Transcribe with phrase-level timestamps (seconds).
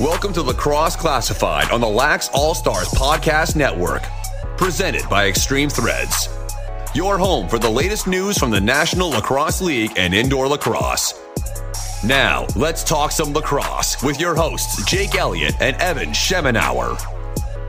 [0.00, 4.02] Welcome to Lacrosse Classified on the Lax All Stars Podcast Network,
[4.56, 6.30] presented by Extreme Threads.
[6.94, 11.20] Your home for the latest news from the National Lacrosse League and indoor lacrosse.
[12.02, 16.98] Now, let's talk some lacrosse with your hosts, Jake Elliott and Evan Schemenauer.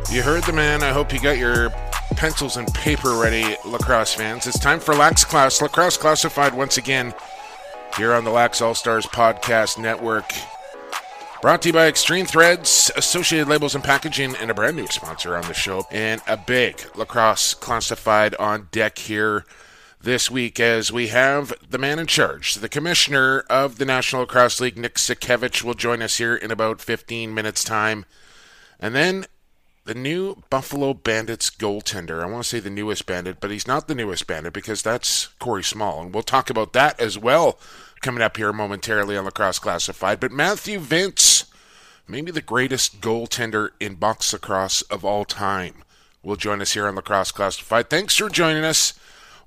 [0.10, 0.84] You heard the man.
[0.84, 1.72] I hope you got your
[2.16, 4.48] pencils and paper ready, lacrosse fans.
[4.48, 7.14] It's time for Lax Class, Lacrosse Classified once again
[7.98, 10.32] here on the Lax All Stars Podcast Network.
[11.42, 15.36] Brought to you by Extreme Threads, Associated Labels and Packaging, and a brand new sponsor
[15.36, 15.88] on the show.
[15.90, 19.46] And a big lacrosse classified on deck here
[20.00, 24.62] this week as we have the man in charge, the commissioner of the National Lacrosse
[24.62, 28.06] League, Nick Sakiewicz, will join us here in about 15 minutes' time.
[28.80, 29.26] And then
[29.86, 32.22] the new Buffalo Bandits goaltender.
[32.22, 35.28] I want to say the newest bandit, but he's not the newest bandit because that's
[35.40, 36.04] Corey Small.
[36.04, 37.58] And we'll talk about that as well
[38.02, 40.20] coming up here momentarily on Lacrosse Classified.
[40.20, 41.20] But Matthew Vinc,
[42.12, 45.84] maybe the greatest goaltender in box lacrosse of all time,
[46.22, 47.90] will join us here on Lacrosse Classified.
[47.90, 48.94] Thanks for joining us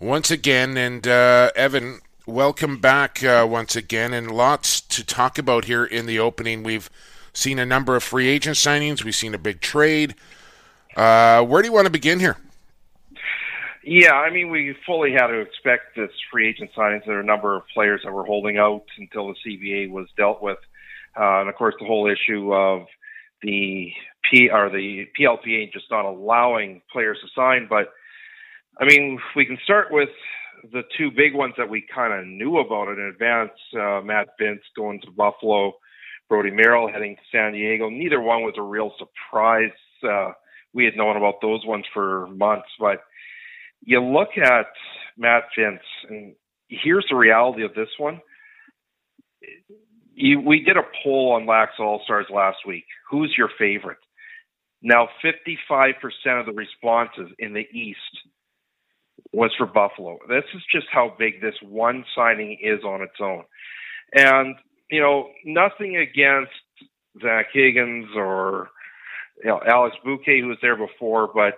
[0.01, 0.77] once again.
[0.79, 4.15] And uh, Evan, welcome back uh, once again.
[4.15, 6.63] And lots to talk about here in the opening.
[6.63, 6.89] We've
[7.35, 10.15] seen a number of free agent signings, we've seen a big trade.
[10.97, 12.39] Uh, where do you want to begin here?
[13.83, 17.05] Yeah, I mean, we fully had to expect this free agent signings.
[17.05, 20.43] There are a number of players that were holding out until the CBA was dealt
[20.43, 20.59] with,
[21.19, 22.87] uh, and of course, the whole issue of
[23.43, 23.91] the
[24.31, 27.67] P or the PLPA just not allowing players to sign.
[27.69, 27.89] But
[28.81, 30.09] I mean, we can start with
[30.73, 33.53] the two big ones that we kind of knew about in advance.
[33.75, 35.75] Uh, Matt Vinc going to Buffalo,
[36.29, 37.91] Brodie Merrill heading to San Diego.
[37.91, 39.73] Neither one was a real surprise.
[40.03, 40.33] Uh,
[40.73, 43.01] we had known about those ones for months, but
[43.83, 44.67] you look at
[45.17, 46.35] Matt Vinc, and
[46.69, 48.21] here's the reality of this one.
[50.15, 52.85] You, we did a poll on Lax All Stars last week.
[53.11, 53.99] Who's your favorite?
[54.83, 55.95] Now, 55%
[56.41, 57.99] of the responses in the East
[59.33, 60.19] was for Buffalo.
[60.29, 63.45] This is just how big this one signing is on its own.
[64.13, 64.57] And,
[64.91, 66.53] you know, nothing against
[67.23, 68.69] Zach Higgins or
[69.43, 71.55] you know, Alex Buque, who was there before, but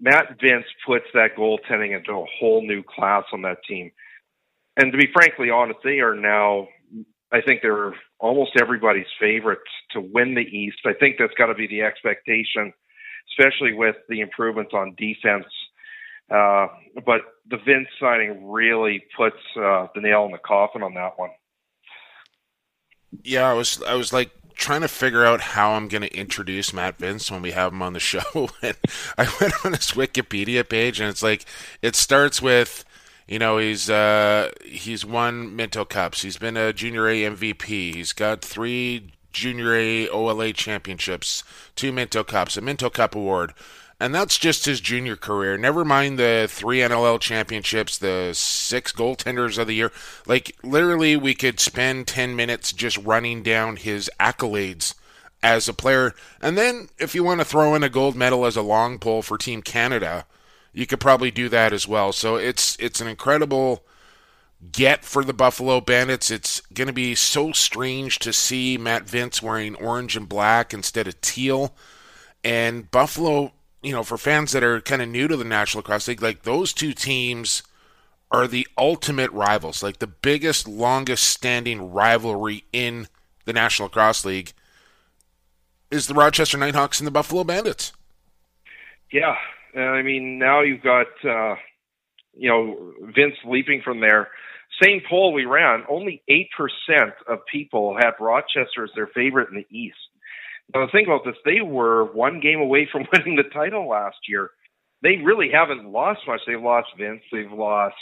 [0.00, 3.90] Matt Vinc puts that goaltending into a whole new class on that team.
[4.76, 6.68] And to be frankly honest, they are now,
[7.32, 9.58] I think they're almost everybody's favorite
[9.90, 10.78] to win the East.
[10.86, 12.72] I think that's got to be the expectation,
[13.30, 15.46] especially with the improvements on defense.
[16.30, 16.68] Uh,
[17.06, 21.30] but the Vinc signing really puts uh, the nail in the coffin on that one.
[23.22, 26.72] Yeah, I was I was like trying to figure out how I'm going to introduce
[26.72, 28.50] Matt Vinc when we have him on the show.
[28.60, 28.76] and
[29.16, 31.46] I went on his Wikipedia page, and it's like
[31.80, 32.84] it starts with,
[33.28, 36.22] you know, he's uh, he's won Minto Cups.
[36.22, 37.94] He's been a Junior A MVP.
[37.94, 41.44] He's got three Junior A OLA championships,
[41.76, 43.52] two Minto Cups, a Minto Cup award.
[44.00, 45.58] And that's just his junior career.
[45.58, 49.92] Never mind the three NLL championships, the six goaltenders of the year.
[50.24, 54.94] Like, literally, we could spend 10 minutes just running down his accolades
[55.42, 56.14] as a player.
[56.40, 59.20] And then, if you want to throw in a gold medal as a long pole
[59.20, 60.26] for Team Canada,
[60.72, 62.12] you could probably do that as well.
[62.12, 63.84] So it's it's an incredible
[64.72, 66.30] get for the Buffalo Bandits.
[66.30, 71.06] It's going to be so strange to see Matt Vinc wearing orange and black instead
[71.06, 71.74] of teal.
[72.42, 73.52] And Buffalo
[73.82, 76.42] you know, for fans that are kind of new to the National Lacrosse League, like
[76.42, 77.62] those two teams
[78.30, 83.08] are the ultimate rivals, like the biggest, longest standing rivalry in
[83.44, 84.52] the National Lacrosse League
[85.90, 87.92] is the Rochester Knighthawks and the Buffalo Bandits.
[89.10, 89.36] Yeah,
[89.80, 91.56] I mean now you've got uh,
[92.34, 94.28] you know Vinc leaping from there.
[94.82, 99.56] Same poll we ran, only eight percent of people had Rochester as their favorite in
[99.56, 99.96] the East.
[100.74, 101.36] Now, think about this.
[101.44, 104.50] They were one game away from winning the title last year.
[105.02, 106.40] They really haven't lost much.
[106.46, 107.20] They've lost Vinc.
[107.32, 107.94] They've lost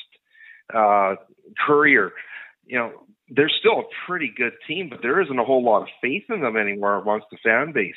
[0.75, 1.17] uh,
[1.67, 2.13] Courier.
[2.65, 2.93] You know,
[3.29, 6.41] they're still a pretty good team, but there isn't a whole lot of faith in
[6.41, 7.95] them anymore amongst the fan base.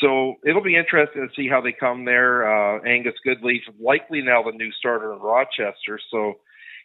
[0.00, 2.44] So it'll be interesting to see how they come there.
[2.48, 6.34] Uh, Angus Goodleaf, likely now the new starter in Rochester, so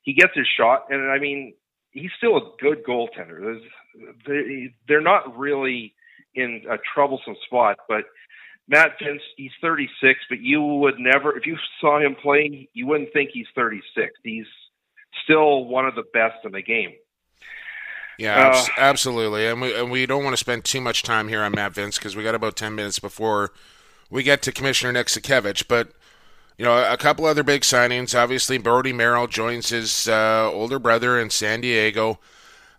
[0.04, 0.86] he gets his shot.
[0.90, 1.54] And I mean,
[1.92, 3.60] he's still a good goaltender.
[4.26, 5.96] There's, They're not really
[6.36, 7.78] in a troublesome spot.
[7.88, 8.06] But
[8.68, 13.12] Matt Vinc, he's 36, but you would never, if you saw him playing, you wouldn't
[13.14, 14.12] think he's 36.
[14.24, 14.46] He's
[15.24, 16.92] still one of the best in the game.
[18.20, 19.48] Yeah, uh, absolutely.
[19.48, 21.96] And we, and we don't want to spend too much time here on Matt Vinc
[21.96, 23.52] because we got about 10 minutes before
[24.10, 25.66] we get to Commissioner Nick Sakiewicz.
[25.68, 25.92] But,
[26.58, 28.18] you know, a couple other big signings.
[28.20, 32.20] Obviously, Brodie Merrill joins his uh, older brother in San Diego.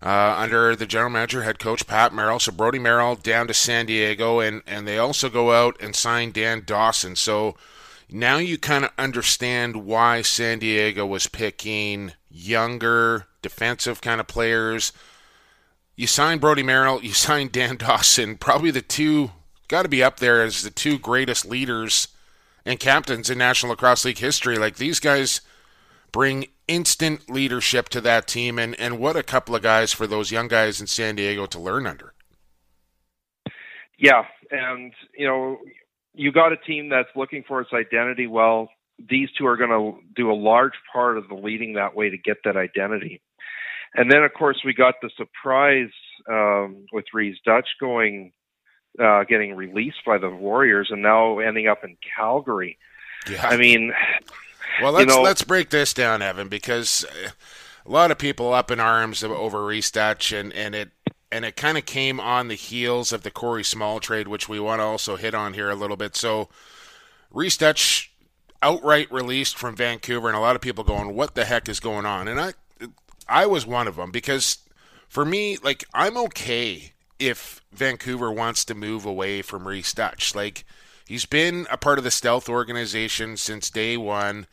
[0.02, 2.38] uh, under the general manager, head coach Pat Merrill.
[2.40, 6.32] So Brodie Merrill down to San Diego, and and they also go out and sign
[6.32, 7.16] Dan Dawson.
[7.16, 7.56] So
[8.10, 14.92] now you kind of understand why San Diego was picking younger defensive kind of players.
[16.00, 19.32] You sign Brodie Merrill, you sign Dan Dawson, probably the two
[19.68, 22.08] got to be up there as the two greatest leaders
[22.64, 24.56] and captains in National Lacrosse League history.
[24.56, 25.42] Like these guys
[26.10, 30.32] bring instant leadership to that team, and and what a couple of guys for those
[30.32, 32.14] young guys in San Diego to learn under.
[33.98, 35.58] Yeah, and you know
[36.14, 38.26] you got a team that's looking for its identity.
[38.26, 42.08] Well, these two are going to do a large part of the leading that way
[42.08, 43.20] to get that identity.
[43.94, 45.90] And then, of course, we got the surprise
[46.28, 48.32] um, with Rhys Duch going,
[49.02, 52.78] uh, getting released by the Warriors, and now ending up in Calgary.
[53.28, 53.46] Yeah.
[53.46, 53.92] I mean,
[54.82, 57.04] well, let's you know, let's break this down, Evan, because
[57.84, 60.90] a lot of people up in arms over Rhys Duch, and and it
[61.32, 64.60] and it kind of came on the heels of the Corey Small trade, which we
[64.60, 66.16] want to also hit on here a little bit.
[66.16, 66.48] So,
[67.30, 68.12] Rhys Duch
[68.62, 72.06] outright released from Vancouver, and a lot of people going, "What the heck is going
[72.06, 72.52] on?" And I,
[73.30, 74.58] I was one of them because
[75.08, 80.34] for me, like, I'm okay if Vancouver wants to move away from Rhys Duch.
[80.34, 80.64] Like,
[81.06, 84.46] he's been a part of the Stealth organization since day one,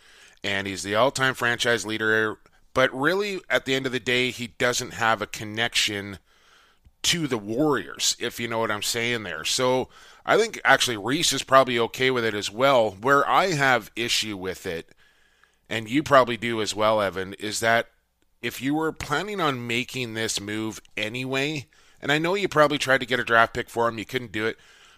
[0.44, 2.38] and he's the all-time franchise leader.
[2.74, 6.20] But really, at the end of the day, he doesn't have a connection
[7.04, 9.46] to the Warriors, if you know what I'm saying there.
[9.46, 9.90] So
[10.26, 12.92] I think actually Rhys is probably okay with it as well.
[13.02, 14.94] Where I have issue with it,
[15.70, 17.88] and you probably do as well, Evan, is that
[18.42, 21.68] if you were planning on making this move anyway,
[22.02, 24.32] and I know you probably tried to get a draft pick for him, you couldn't
[24.32, 24.58] do it,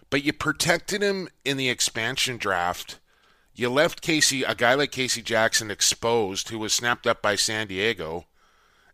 [0.09, 2.99] but you protected him in the expansion draft.
[3.53, 7.67] You left Casey, a guy like Casey Jackson, exposed, who was snapped up by San
[7.67, 8.25] Diego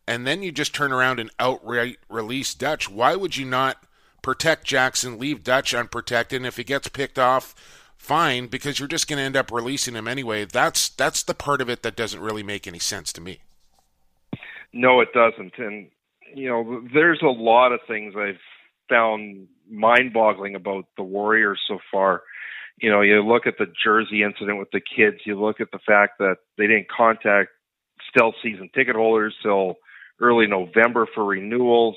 [0.07, 2.89] and then you just turn around and outright release Duch.
[2.89, 3.83] Why would you not
[4.21, 7.55] protect Jackson, leave Duch unprotected, and if he gets picked off,
[7.97, 10.45] fine, because you're just going to end up releasing him anyway.
[10.45, 13.41] That's that's the part of it that doesn't really make any sense to me.
[14.75, 15.89] No, it doesn't, and
[16.33, 18.41] you know, there's a lot of things I've
[18.89, 22.23] found mind-boggling about the Warriors so far.
[22.77, 25.19] You know, you look at the jersey incident with the kids.
[25.25, 27.51] You look at the fact that they didn't contact
[28.09, 29.75] stealth season ticket holders till
[30.19, 31.95] early November for renewals.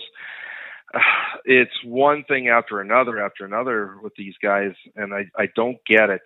[1.45, 6.11] It's one thing after another after another with these guys, and I, I don't get
[6.11, 6.21] it.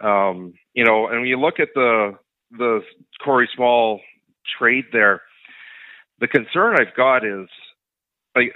[0.00, 2.12] Um, you know, and when you look at the
[2.52, 2.80] the
[3.24, 4.00] Corey Small
[4.58, 5.22] trade there,
[6.20, 7.48] the concern I've got is
[8.36, 8.48] I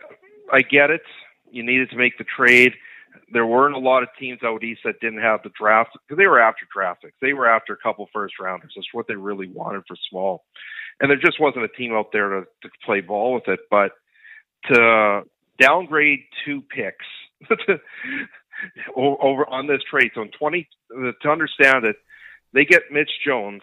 [0.53, 1.03] I get it.
[1.51, 2.73] You needed to make the trade.
[3.33, 6.27] There weren't a lot of teams out east that didn't have the draft because they
[6.27, 7.17] were after draft picks.
[7.21, 8.73] They were after a couple first rounders.
[8.77, 10.45] That's what they really wanted for Small
[11.01, 13.61] and there just wasn't a team out there to, to play ball with it.
[13.71, 13.93] But
[14.73, 15.23] to
[15.61, 17.07] downgrade two picks
[18.97, 20.69] over on this trade, so in 20
[21.23, 21.97] to understand it,
[22.53, 23.63] they get Mitch Jones,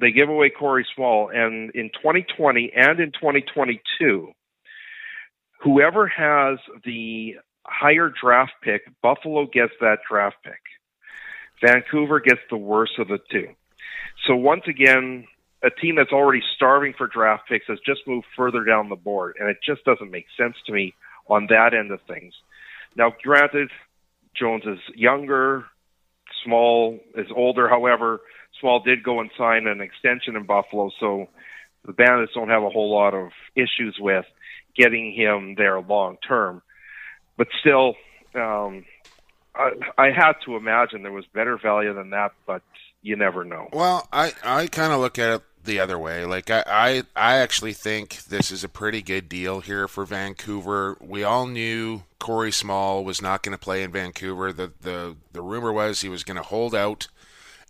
[0.00, 4.32] they give away Corey Small, and in 2020 and in 2022,
[5.60, 10.60] whoever has the higher draft pick, Buffalo gets that draft pick.
[11.64, 13.48] Vancouver gets the worst of the two.
[14.26, 15.26] So once again,
[15.62, 19.36] a team that's already starving for draft picks has just moved further down the board,
[19.38, 20.94] and it just doesn't make sense to me
[21.28, 22.34] on that end of things.
[22.96, 23.70] Now, granted,
[24.34, 25.66] Jones is younger,
[26.44, 27.68] Small is older.
[27.68, 28.20] However,
[28.62, 31.28] Small did go and sign an extension in Buffalo, so
[31.84, 34.24] the Bandits don't have a whole lot of issues with
[34.74, 36.62] getting him there long term.
[37.36, 37.96] But still,
[38.34, 38.84] um,
[39.54, 42.62] I, I had to imagine there was better value than that, but
[43.02, 43.68] you never know.
[43.72, 46.24] Well, I, I kind of look at it the other way.
[46.24, 50.96] Like I, I, I actually think this is a pretty good deal here for Vancouver.
[51.00, 54.52] We all knew Corey Small was not going to play in Vancouver.
[54.52, 57.08] The the the rumor was he was going to hold out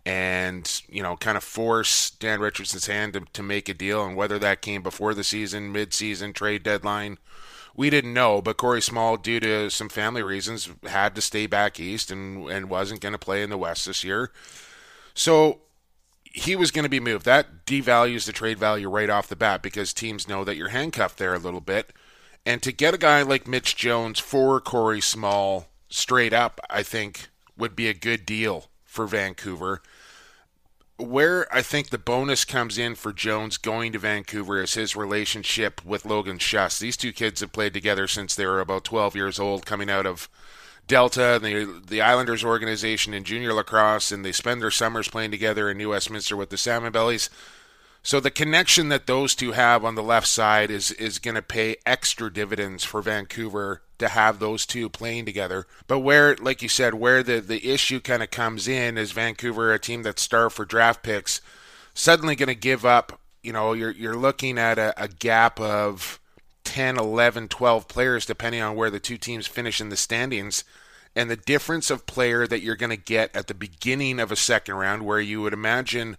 [0.05, 4.05] and you know kind of force Dan Richardson's hand to, to make a deal.
[4.05, 7.17] And whether that came before the season, mid-season trade deadline,
[7.75, 8.41] we didn't know.
[8.41, 12.69] But Corey Small, due to some family reasons, had to stay back east and and
[12.69, 14.31] wasn't going to play in the West this year.
[15.13, 15.61] So
[16.33, 17.25] he was going to be moved.
[17.25, 21.17] That devalues the trade value right off the bat because teams know that you're handcuffed
[21.19, 21.93] there a little bit.
[22.45, 27.29] And to get a guy like Mitch Jones for Corey Small straight up, I think
[27.55, 29.81] would be a good deal for Vancouver.
[30.97, 35.83] Where I think the bonus comes in for Jones going to Vancouver is his relationship
[35.83, 36.79] with Logan Schuss.
[36.79, 40.05] These two kids have played together since they were about 12 years old, coming out
[40.05, 40.29] of
[40.87, 45.69] Delta, the the Islanders organization in junior lacrosse, and they spend their summers playing together
[45.69, 47.29] in New Westminster with the Salmonbellies.
[48.05, 51.41] So the connection that those two have on the left side is is going to
[51.41, 55.65] pay extra dividends for Vancouver to have those two playing together.
[55.87, 59.73] But where, like you said, where the the issue kind of comes in is Vancouver,
[59.73, 61.39] a team that's starved for draft picks,
[61.93, 63.19] suddenly going to give up.
[63.41, 66.19] You know, you're you're looking at a, a gap of
[66.65, 70.65] 10, 11, 12 players depending on where the two teams finish in the standings
[71.15, 74.35] and the difference of player that you're going to get at the beginning of a
[74.35, 76.17] second round where you would imagine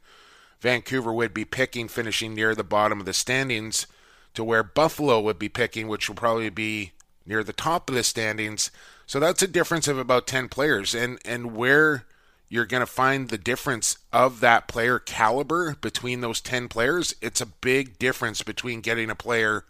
[0.64, 3.86] Vancouver would be picking finishing near the bottom of the standings
[4.32, 6.92] to where Buffalo would be picking which will probably be
[7.26, 8.70] near the top of the standings
[9.04, 12.06] so that's a difference of about 10 players and and where
[12.48, 17.42] you're going to find the difference of that player caliber between those 10 players it's
[17.42, 19.66] a big difference between getting a player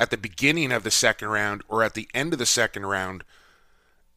[0.00, 3.22] at the beginning of the second round or at the end of the second round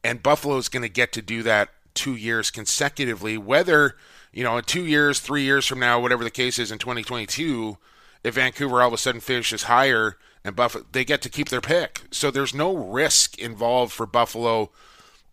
[0.01, 3.39] and Buffalo is going to get to do that two years consecutively.
[3.39, 3.95] Whether
[4.35, 7.77] you know in two years, three years from now, whatever the case is in 2022,
[8.23, 11.61] if Vancouver all of a sudden finishes higher and Buffalo, they get to keep their
[11.61, 12.01] pick.
[12.11, 14.69] So there's no risk involved for Buffalo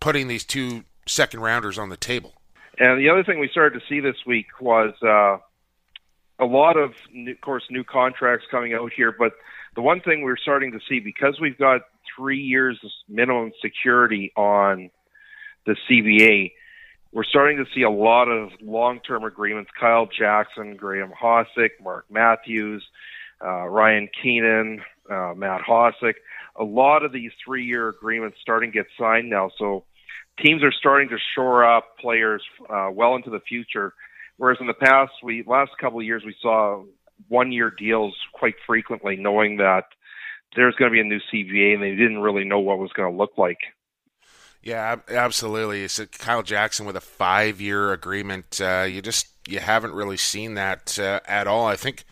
[0.01, 2.33] putting these two second rounders on the table.
[2.79, 5.37] And the other thing we started to see this week was uh,
[6.43, 9.15] a lot of, new, of course, new contracts coming out here.
[9.17, 9.33] But
[9.75, 11.83] the one thing we're starting to see because we've got
[12.17, 14.91] three years of minimum security on
[15.67, 16.53] the CBA.
[17.13, 19.71] We're starting to see a lot of long-term agreements.
[19.79, 22.83] Kyle Jackson, Graham Hossack, Mark Matthews,
[23.45, 26.15] uh, Ryan Keenan, uh, Matt Hossack.
[26.59, 29.51] A lot of these three-year agreements starting to get signed now.
[29.59, 29.85] So
[30.43, 33.93] teams are starting to shore up players uh, well into the future.
[34.39, 36.83] Whereas in the past, we last couple of years we saw
[37.29, 39.85] one-year deals quite frequently, knowing that
[40.57, 43.11] there's going to be a new CBA, and they didn't really know what was going
[43.11, 43.59] to look like.
[44.63, 45.89] Yeah, absolutely.
[45.89, 48.61] So Kyle Jackson with a five-year agreement.
[48.61, 51.67] Uh, you just you haven't really seen that uh, at all.
[51.67, 52.05] I think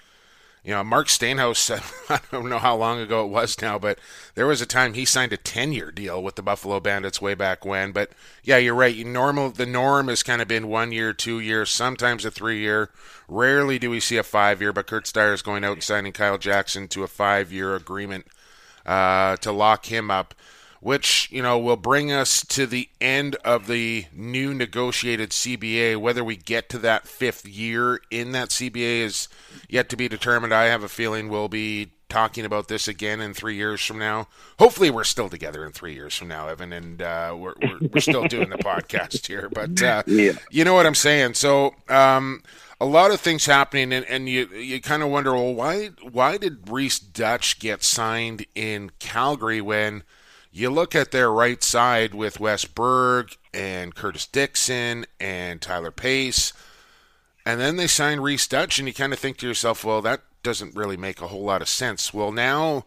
[0.64, 1.71] you know, Mark Steenhuis,
[2.11, 3.99] I don't know how long ago it was now, but
[4.35, 7.35] there was a time he signed a 10 year deal with the Buffalo Bandits way
[7.35, 7.92] back when.
[7.92, 8.11] But
[8.42, 8.95] yeah, you're right.
[8.95, 12.59] You normal the norm has kind of been one year, two years, sometimes a three
[12.61, 12.90] year.
[13.28, 16.12] Rarely do we see a five year, but Curt Styres is going out and signing
[16.12, 18.26] Kyle Jackson to a five year agreement
[18.85, 20.35] uh, to lock him up
[20.81, 25.97] which you know will bring us to the end of the new negotiated CBA.
[25.99, 29.29] Whether we get to that fifth year in that CBA is
[29.69, 30.53] yet to be determined.
[30.53, 34.29] I have a feeling we'll be talking about this again in three years from now.
[34.59, 38.01] Hopefully, we're still together in three years from now, Evan, and uh, we're, we're, we're
[38.01, 39.49] still doing the podcast here.
[39.49, 40.33] But uh, yeah.
[40.51, 41.35] you know what I'm saying.
[41.35, 41.75] So.
[41.89, 42.43] Um,
[42.83, 46.39] a lot of things happening, and, and you you kind of wonder, well, why why
[46.39, 50.03] did Rhys Duch get signed in Calgary when
[50.52, 56.52] you look at their right side with Wes Berg and Curtis Dixon and Tyler Pace,
[57.47, 60.23] and then they sign Rhys Duch, and you kind of think to yourself, well, that
[60.42, 62.12] doesn't really make a whole lot of sense.
[62.12, 62.85] Well, now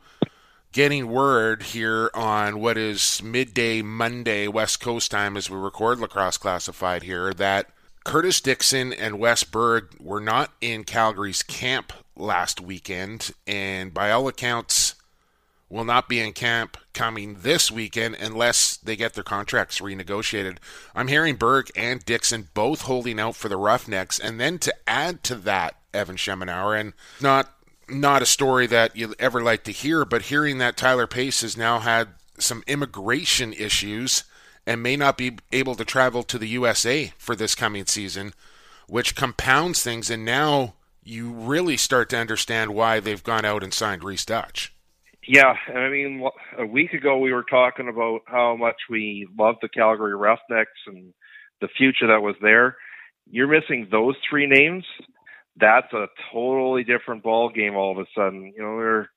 [0.71, 6.37] getting word here on what is midday Monday West Coast time as we record lacrosse
[6.37, 7.69] classified here that
[8.03, 14.27] Curtis Dixon and Wes Berg were not in Calgary's camp last weekend, and by all
[14.27, 14.95] accounts,
[15.73, 20.57] will not be in camp coming this weekend unless they get their contracts renegotiated.
[20.93, 25.23] I'm hearing Berg and Dixon both holding out for the Roughnecks, and then to add
[25.23, 27.51] to that, Evan Schemenauer, and not
[27.89, 31.57] not a story that you ever like to hear, but hearing that Tyler Pace has
[31.57, 34.23] now had some immigration issues
[34.65, 38.33] and may not be able to travel to the USA for this coming season,
[38.87, 43.73] which compounds things, and now you really start to understand why they've gone out and
[43.73, 44.72] signed Rhys Duch.
[45.27, 46.23] Yeah, and I mean,
[46.57, 51.13] a week ago we were talking about how much we love the Calgary Roughnecks and
[51.61, 52.75] the future that was there.
[53.29, 54.83] You're missing those three names.
[55.55, 57.75] That's a totally different ball game.
[57.75, 59.09] All of a sudden, you know they're,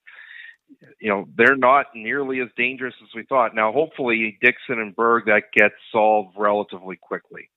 [1.00, 3.54] you know, they're not nearly as dangerous as we thought.
[3.54, 7.50] Now, hopefully, Dixon and Berg that gets solved relatively quickly.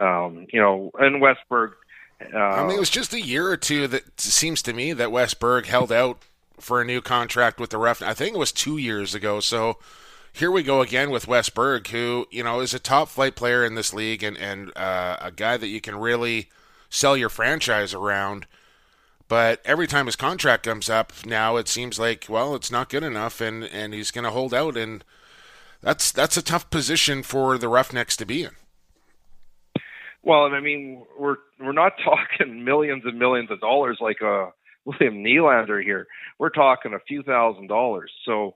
[0.00, 1.72] Um, you know, and Wes Berg.
[2.34, 5.12] Uh, I mean, it was just a year or two that seems to me that
[5.12, 6.18] Wes Berg held out
[6.60, 8.02] for a new contract with the ref.
[8.02, 9.40] I think it was two years ago.
[9.40, 9.78] So
[10.32, 13.64] here we go again with Wes Berg, who you know is a top flight player
[13.64, 16.48] in this league and and uh, a guy that you can really
[16.88, 18.46] sell your franchise around.
[19.26, 23.02] But every time his contract comes up, now it seems like well, it's not good
[23.02, 25.04] enough, and and he's going to hold out, and
[25.82, 28.52] that's that's a tough position for the Roughnecks to be in.
[30.22, 34.52] Well, I mean, we're we're not talking millions and millions of dollars like a
[34.84, 36.06] William Nylander here.
[36.38, 38.10] We're talking a few thousand dollars.
[38.24, 38.54] So,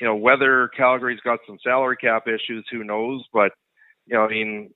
[0.00, 3.24] you know, whether Calgary's got some salary cap issues, who knows?
[3.32, 3.52] But,
[4.06, 4.74] you know, I mean,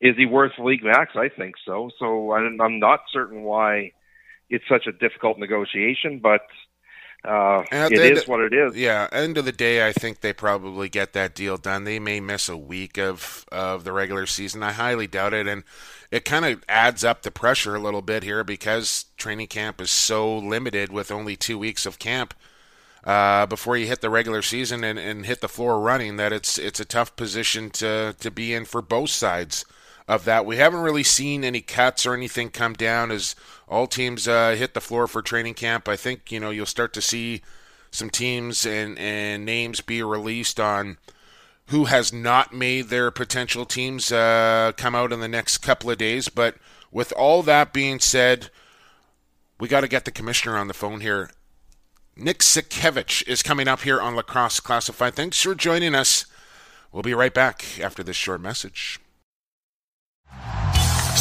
[0.00, 1.12] is he worth league max?
[1.16, 1.90] I think so.
[1.98, 3.92] So I'm not certain why
[4.48, 6.42] it's such a difficult negotiation, but
[7.24, 8.76] uh, it is of, what it is.
[8.76, 11.84] Yeah, end of the day, I think they probably get that deal done.
[11.84, 14.62] They may miss a week of of the regular season.
[14.62, 15.64] I highly doubt it, and
[16.10, 19.90] it kind of adds up the pressure a little bit here because training camp is
[19.90, 22.34] so limited with only two weeks of camp.
[23.04, 26.58] Uh, before you hit the regular season and, and hit the floor running, that it's
[26.58, 29.64] it's a tough position to to be in for both sides
[30.08, 30.44] of that.
[30.44, 33.36] We haven't really seen any cuts or anything come down as
[33.68, 35.88] all teams uh, hit the floor for training camp.
[35.88, 37.42] I think you know you'll start to see
[37.92, 40.98] some teams and and names be released on
[41.68, 45.98] who has not made their potential teams uh, come out in the next couple of
[45.98, 46.28] days.
[46.28, 46.56] But
[46.90, 48.50] with all that being said,
[49.58, 51.30] we got to get the commissioner on the phone here.
[52.16, 55.14] Nick Sakiewicz is coming up here on Lacrosse Classified.
[55.14, 56.24] Thanks for joining us.
[56.92, 59.00] We'll be right back after this short message.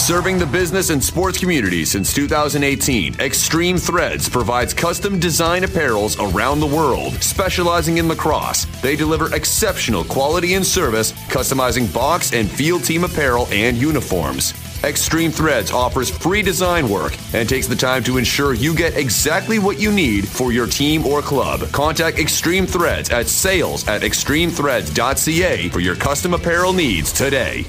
[0.06, 6.60] Serving the business and sports community since 2018, Extreme Threads provides custom design apparels around
[6.60, 7.14] the world.
[7.24, 13.48] Specializing in lacrosse, they deliver exceptional quality and service, customizing box and field team apparel
[13.50, 14.54] and uniforms.
[14.84, 19.58] Extreme Threads offers free design work and takes the time to ensure you get exactly
[19.58, 21.62] what you need for your team or club.
[21.72, 27.66] Contact Extreme Threads at sales at extremethreads.ca for your custom apparel needs today.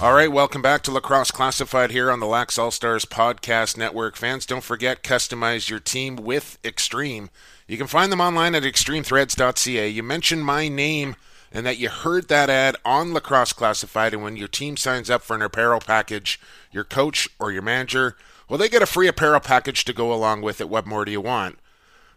[0.00, 4.14] All right, welcome back to Lacrosse Classified here on the Lax All Stars Podcast Network.
[4.14, 7.30] Fans, don't forget, customize your team with Extreme.
[7.66, 9.88] You can find them online at extremethreads.ca.
[9.88, 11.16] You mentioned my name
[11.50, 15.22] and that you heard that ad on Lacrosse Classified, and when your team signs up
[15.22, 16.38] for an apparel package,
[16.70, 18.16] your coach or your manager,
[18.48, 20.68] well, they get a free apparel package to go along with it.
[20.68, 21.58] What more do you want?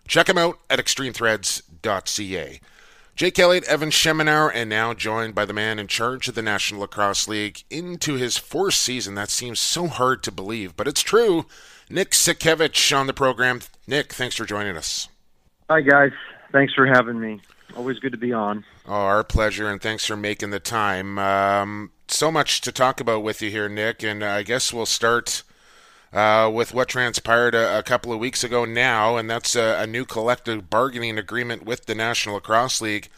[0.08, 2.62] Check them out at extremethreads.ca.
[3.16, 6.82] Jake Elliott, Evan Schemenauer, and now joined by the man in charge of the National
[6.82, 9.16] Lacrosse League into his fourth season.
[9.16, 11.46] That seems so hard to believe, but it's true.
[11.90, 13.62] Nick Sakiewicz on the program.
[13.86, 15.10] Nick, thanks for joining us.
[15.70, 16.12] Hi, guys.
[16.52, 17.42] Thanks for having me.
[17.76, 18.66] Always good to be on.
[18.88, 21.20] Oh, our pleasure, and thanks for making the time.
[21.20, 25.44] Um, so much to talk about with you here, Nick, and I guess we'll start
[26.14, 29.88] uh, with what transpired a, a, couple of weeks ago now, and that's a, a,
[29.88, 33.10] new collective bargaining agreement with the National Lacrosse League.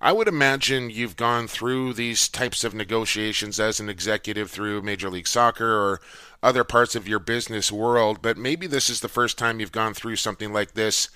[0.00, 5.08] I would imagine you've gone through these types of negotiations as an executive through Major
[5.08, 6.00] League Soccer or
[6.42, 9.94] other parts of your business world, but maybe this is the first time you've gone
[9.94, 11.08] through something like this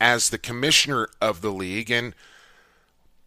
[0.00, 1.90] as the commissioner of the league.
[1.90, 2.14] And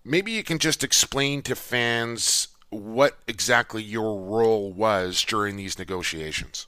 [0.03, 6.67] maybe you can just explain to fans what exactly your role was during these negotiations.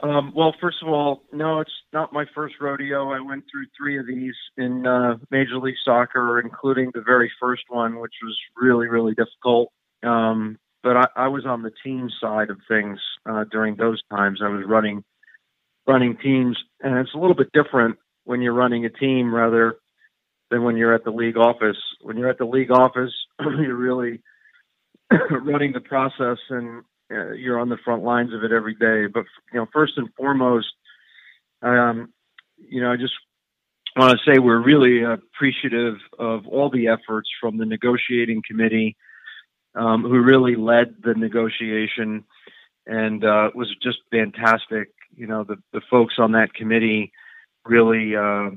[0.00, 3.12] Um, well, first of all, no, it's not my first rodeo.
[3.12, 7.62] I went through three of these in uh, Major League Soccer, including the very first
[7.68, 9.72] one, which was really, really difficult.
[10.02, 14.40] Um, but I, I was on the team side of things uh, during those times.
[14.42, 15.02] I was running
[15.86, 19.76] running teams, and it's a little bit different when you're running a team rather
[20.50, 21.76] than when you're at the league office.
[22.02, 24.20] When you're at the league office, you're really
[25.30, 29.06] running the process and uh, you're on the front lines of it every day.
[29.06, 30.68] But you know, first and foremost,
[31.62, 32.12] um,
[32.56, 33.14] you know, I just
[33.96, 38.96] want to say we're really appreciative of all the efforts from the negotiating committee,
[39.74, 42.24] um, who really led the negotiation,
[42.86, 44.88] and uh, was just fantastic.
[45.14, 47.12] You know, the the folks on that committee
[47.64, 48.50] really uh,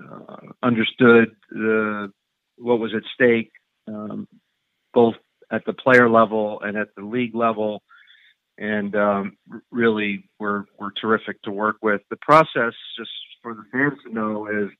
[0.00, 2.12] uh, understood the
[2.56, 3.50] what was at stake,
[3.88, 4.28] um,
[4.94, 5.14] both
[5.50, 7.82] at the player level and at the league level
[8.58, 9.36] and um,
[9.70, 12.00] really were were terrific to work with.
[12.10, 13.10] The process, just
[13.42, 14.70] for the fans to know, is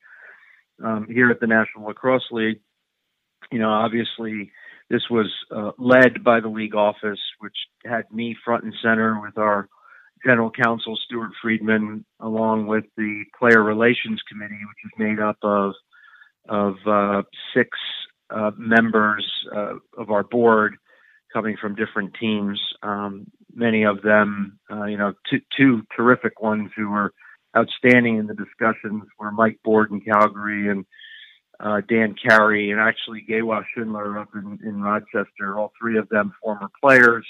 [0.85, 2.61] um, here at the National Lacrosse League.
[3.53, 4.51] You know, obviously,
[4.91, 9.39] this was uh, led by the league office, which had me front and center with
[9.39, 9.69] our
[10.25, 15.75] general counsel Stuart Friedman, along with the player relations committee, which is made up of
[16.49, 17.23] of uh,
[17.55, 17.71] six
[18.31, 20.77] uh, members uh, of our board
[21.33, 22.61] coming from different teams.
[22.83, 27.13] Um, many of them, uh, you know, two, two terrific ones who were
[27.57, 30.85] outstanding in the discussions were Mike Board in Calgary and
[31.59, 35.59] uh, Dan Carey and actually Gewas Schindler up in, in Rochester.
[35.59, 37.27] All three of them former players.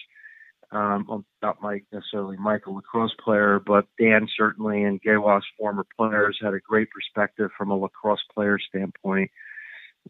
[0.73, 6.55] Um, not Mike necessarily Michael lacrosse player, but Dan certainly and Gewas former players had
[6.55, 9.31] a great perspective from a lacrosse player standpoint.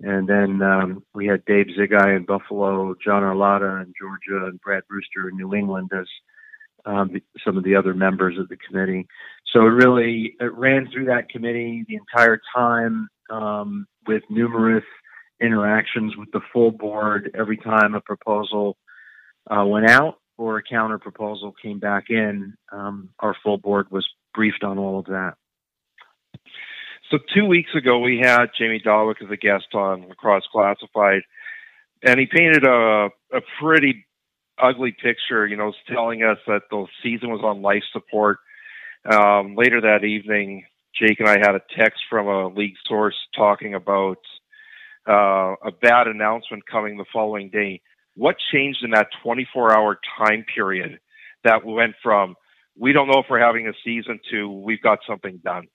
[0.03, 4.83] And then um, we had Dave Zigai in Buffalo, John Arlotta in Georgia, and Brad
[4.89, 6.07] Brewster in New England as
[6.85, 7.11] um,
[7.45, 9.07] some of the other members of the committee.
[9.53, 14.85] So it really it ran through that committee the entire time um, with numerous
[15.41, 18.77] interactions with the full board every time a proposal
[19.51, 20.19] uh, went out.
[20.39, 24.99] or a counter proposal came back in, um, our full board was briefed on all
[24.99, 25.35] of that.
[27.11, 31.23] So two weeks ago, we had Jamie Dawick as a guest on Lacrosse Classified,
[32.03, 34.07] and he painted a a pretty
[34.61, 35.47] ugly picture.
[35.47, 38.39] You know, telling us that the season was on life support.
[39.09, 40.65] Um, later that evening,
[41.01, 44.19] Jake and I had a text from a league source talking about
[45.09, 47.83] uh, a bad announcement coming the following day.
[48.17, 50.99] What changed in that 24-hour time period
[51.45, 52.35] that went from
[52.79, 55.69] we don't know if we're having a season to we've got something done?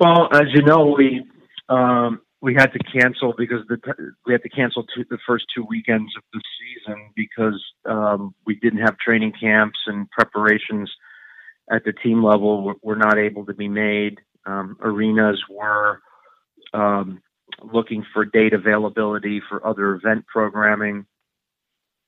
[0.00, 1.24] Well, as you know, we
[1.68, 3.78] um, we had to cancel because the
[4.26, 8.56] we had to cancel two, the first two weekends of the season because um, we
[8.56, 10.90] didn't have training camps and preparations
[11.70, 14.20] at the team level were, not able to be made.
[14.44, 16.00] Um, arenas were
[16.74, 17.22] um,
[17.62, 21.06] looking for date availability for other event programming.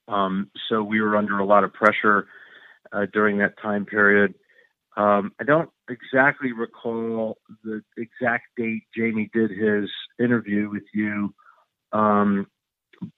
[0.09, 2.29] Um, so we were under a lot of pressure
[2.93, 4.35] uh, during that time period.
[4.97, 11.35] Um, I don't exactly recall the exact date Jamie did his interview with you,
[11.93, 12.47] um,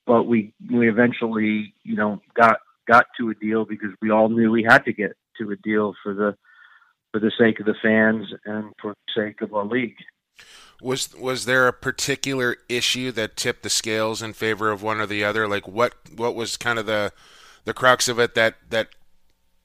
[0.04, 4.50] but we we eventually, you know, got got to a deal because we all knew
[4.50, 6.36] we had to get to a deal for the
[7.12, 9.96] for the sake of the fans and for the sake of our league.
[10.82, 15.06] Was was there a particular issue that tipped the scales in favor of one or
[15.06, 15.46] the other?
[15.46, 17.12] Like what what was kind of the
[17.64, 18.88] the crux of it that that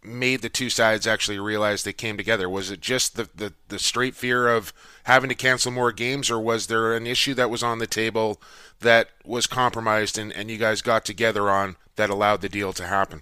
[0.05, 2.49] made the two sides actually realize they came together?
[2.49, 6.39] Was it just the, the, the straight fear of having to cancel more games, or
[6.39, 8.41] was there an issue that was on the table
[8.79, 12.85] that was compromised and, and you guys got together on that allowed the deal to
[12.85, 13.21] happen?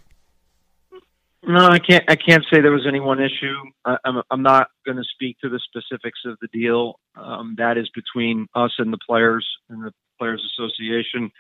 [1.44, 2.04] No, I can't.
[2.08, 3.56] I can't say there was any one issue.
[3.84, 7.00] I, I'm, I'm not going to speak to the specifics of the deal.
[7.16, 11.32] Um, that is between us and the players and the Players Association.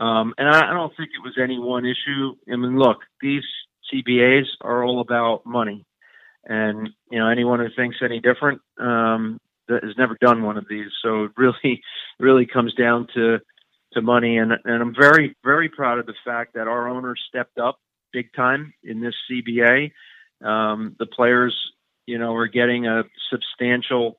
[0.00, 2.34] Um, and I, I don't think it was any one issue.
[2.52, 3.44] I mean, look, these
[3.92, 5.84] CBAs are all about money.
[6.44, 10.88] And, you know, anyone who thinks any different um, has never done one of these.
[11.02, 11.82] So it really,
[12.18, 13.38] really comes down to,
[13.92, 14.38] to money.
[14.38, 17.78] And, and I'm very, very proud of the fact that our owners stepped up
[18.12, 19.92] big time in this CBA.
[20.44, 21.54] Um, the players,
[22.06, 24.18] you know, are getting a substantial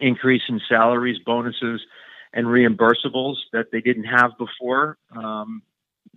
[0.00, 1.80] increase in salaries, bonuses,
[2.32, 4.96] and reimbursables that they didn't have before.
[5.14, 5.62] Um,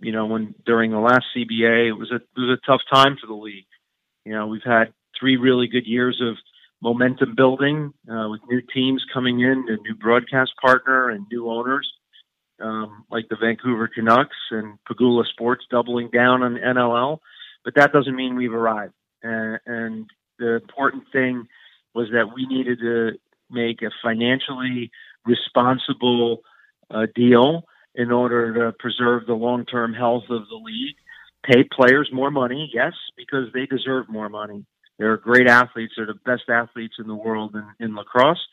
[0.00, 3.16] you know, when during the last CBA, it was a it was a tough time
[3.20, 3.66] for the league.
[4.24, 6.36] You know, we've had three really good years of
[6.82, 11.90] momentum building uh, with new teams coming in, a new broadcast partner, and new owners
[12.60, 17.18] um, like the Vancouver Canucks and Pegula Sports doubling down on NLL.
[17.64, 18.94] But that doesn't mean we've arrived.
[19.22, 21.46] And, and the important thing
[21.94, 23.12] was that we needed to
[23.50, 24.90] make a financially
[25.24, 26.42] responsible
[26.90, 27.64] uh, deal
[27.94, 30.96] in order to preserve the long term health of the league.
[31.44, 34.64] Pay players more money, yes, because they deserve more money.
[34.98, 35.94] They're great athletes.
[35.96, 38.46] They're the best athletes in the world in, in lacrosse,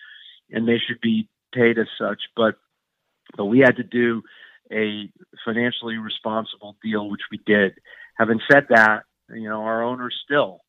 [0.49, 2.21] and they should be paid as such.
[2.35, 2.55] But
[3.37, 4.23] but we had to do
[4.71, 5.09] a
[5.45, 7.73] financially responsible deal, which we did.
[8.17, 10.61] Having said that, you know, our owners still,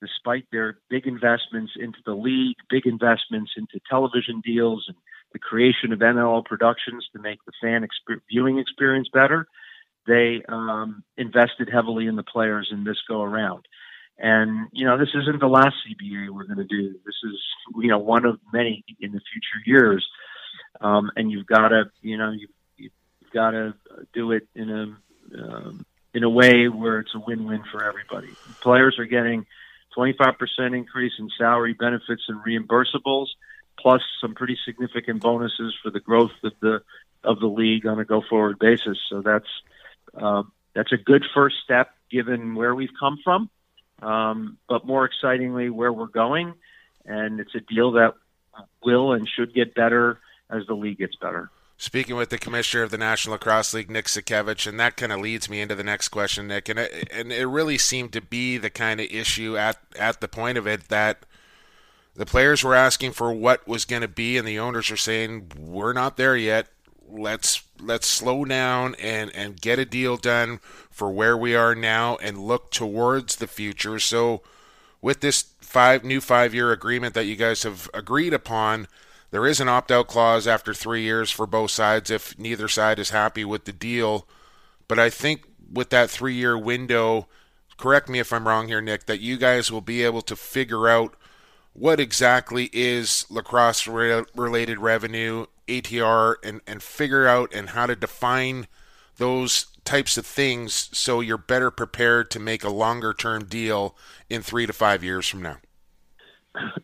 [0.00, 4.96] despite their big investments into the league, big investments into television deals and
[5.32, 9.46] the creation of NLL productions to make the fan exp- viewing experience better.
[10.06, 13.66] They um, invested heavily in the players in this go around.
[14.18, 16.94] And, you know, this isn't the last CBA we're going to do.
[17.06, 17.40] This is,
[17.76, 20.06] you know, one of many in the future years.
[20.80, 22.92] Um, and you've got to, you know, you, you've
[23.32, 23.74] got to
[24.12, 28.28] do it in a, um, in a way where it's a win-win for everybody.
[28.60, 29.46] Players are getting
[29.96, 30.36] 25%
[30.76, 33.26] increase in salary benefits and reimbursables
[33.80, 36.82] plus some pretty significant bonuses for the growth of the
[37.22, 38.98] of the league on a go forward basis.
[39.08, 39.48] So that's
[40.14, 40.42] uh,
[40.74, 43.50] that's a good first step given where we've come from,
[44.02, 46.54] um, but more excitingly where we're going,
[47.04, 48.14] and it's a deal that
[48.82, 50.18] will and should get better
[50.50, 51.50] as the league gets better.
[51.76, 55.20] Speaking with the commissioner of the National Lacrosse League, Nick Sakiewicz, and that kind of
[55.20, 56.68] leads me into the next question, Nick.
[56.68, 60.28] And it, and it really seemed to be the kind of issue at at the
[60.28, 61.24] point of it that
[62.14, 65.52] the players were asking for what was going to be, and the owners are saying
[65.58, 66.68] we're not there yet.
[67.08, 72.16] Let's let's slow down and and get a deal done for where we are now
[72.16, 73.98] and look towards the future.
[73.98, 74.42] So,
[75.00, 78.86] with this five new five year agreement that you guys have agreed upon,
[79.30, 82.98] there is an opt out clause after three years for both sides if neither side
[82.98, 84.26] is happy with the deal.
[84.88, 85.42] But I think
[85.72, 87.28] with that three year window,
[87.76, 90.88] correct me if I'm wrong here, Nick, that you guys will be able to figure
[90.88, 91.14] out
[91.72, 98.66] what exactly is lacrosse related revenue, ATR, and, and figure out and how to define
[99.16, 103.96] those types of things so you're better prepared to make a longer term deal
[104.28, 105.58] in three to five years from now?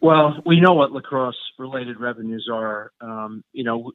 [0.01, 2.93] Well, we know what lacrosse related revenues are.
[3.01, 3.93] Um, you know,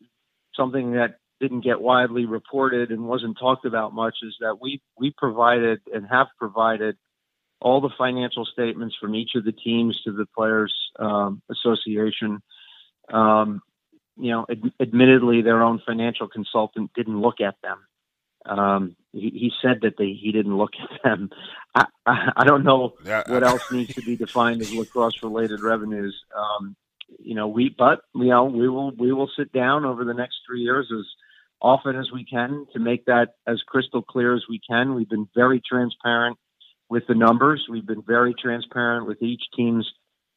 [0.56, 5.14] something that didn't get widely reported and wasn't talked about much is that we we
[5.18, 6.98] provided and have provided
[7.62, 12.42] all the financial statements from each of the teams to the players um, association.
[13.12, 13.62] Um,
[14.18, 17.78] you know, ad- admittedly, their own financial consultant didn't look at them.
[18.46, 21.30] Um, he, he, said that they, he didn't look at them.
[21.76, 23.24] I, I, I don't know yeah.
[23.28, 26.20] what else needs to be defined as lacrosse related revenues.
[26.36, 26.76] Um,
[27.20, 30.38] you know, we, but you know, we will, we will sit down over the next
[30.48, 31.06] three years as
[31.62, 34.96] often as we can to make that as crystal clear as we can.
[34.96, 36.38] We've been very transparent
[36.92, 37.66] with the numbers.
[37.72, 39.90] We've been very transparent with each team's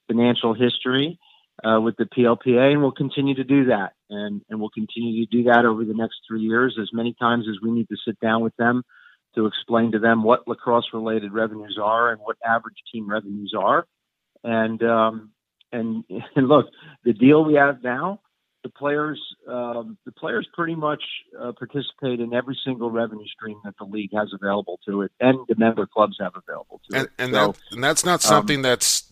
[0.06, 1.18] financial history
[1.64, 3.94] uh, with the PLPA, and we'll continue to do that.
[4.08, 7.46] And, and we'll continue to do that over the next three years as many times
[7.50, 8.84] as we need to sit down with them
[9.34, 13.84] to explain to them what lacrosse related revenues are and what average team revenues are.
[14.44, 15.32] And, um,
[15.72, 16.04] and,
[16.36, 16.66] and look,
[17.04, 18.20] the deal we have now,
[18.64, 21.02] the players, um, the players pretty much
[21.38, 25.38] uh, participate in every single revenue stream that the league has available to it, and
[25.48, 27.12] the member clubs have available to and, it.
[27.18, 29.04] And, so, that, and that's not something um, that's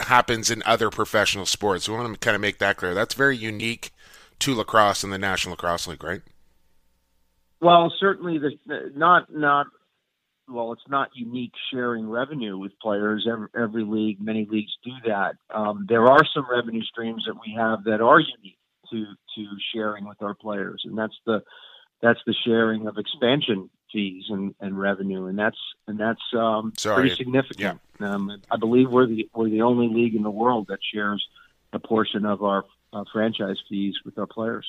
[0.00, 1.88] happens in other professional sports.
[1.88, 2.94] We want to kind of make that clear.
[2.94, 3.92] That's very unique
[4.40, 6.22] to lacrosse and the National Lacrosse League, right?
[7.60, 8.52] Well, certainly the
[8.96, 9.66] not not
[10.48, 13.28] well, it's not unique sharing revenue with players.
[13.30, 15.34] Every, every league, many leagues do that.
[15.54, 18.56] Um, there are some revenue streams that we have that are unique
[18.90, 19.04] to
[19.36, 21.42] to sharing with our players, and that's the
[22.02, 27.14] that's the sharing of expansion fees and, and revenue, and that's and that's um, pretty
[27.14, 27.80] significant.
[28.00, 28.14] Yeah.
[28.14, 31.26] Um, I believe we're the we're the only league in the world that shares
[31.72, 34.66] a portion of our uh, franchise fees with our players.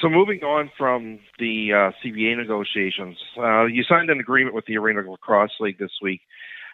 [0.00, 4.78] So moving on from the uh, CBA negotiations, uh, you signed an agreement with the
[4.78, 6.22] Arena Lacrosse League this week.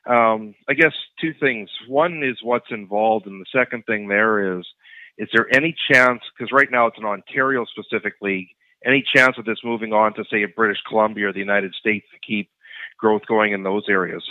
[0.06, 1.68] Um, I guess two things.
[1.88, 4.66] One is what's involved, and the second thing there is,
[5.20, 6.20] is there any chance?
[6.32, 8.48] Because right now it's an Ontario specific league
[8.84, 12.18] any chance of this moving on to say British Columbia or the United States to
[12.26, 12.50] keep
[12.98, 14.22] growth going in those areas?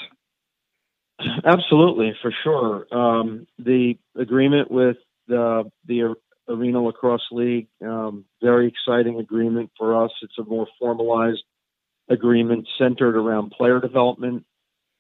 [1.45, 2.87] Absolutely, for sure.
[2.91, 4.97] Um, the agreement with
[5.27, 6.15] the the
[6.47, 10.11] Arena Lacrosse League, um, very exciting agreement for us.
[10.23, 11.43] It's a more formalized
[12.09, 14.45] agreement centered around player development,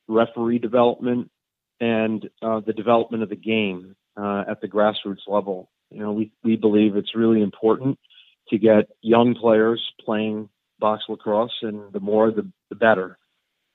[0.07, 1.31] referee development,
[1.79, 5.69] and uh, the development of the game uh, at the grassroots level.
[5.91, 7.97] You know, we we believe it's really important
[8.49, 13.17] to get young players playing box lacrosse, and the more the, the better.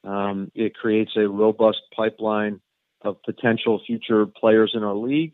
[0.04, 2.60] Um, it creates a robust pipeline
[3.02, 5.32] of potential future players in our league,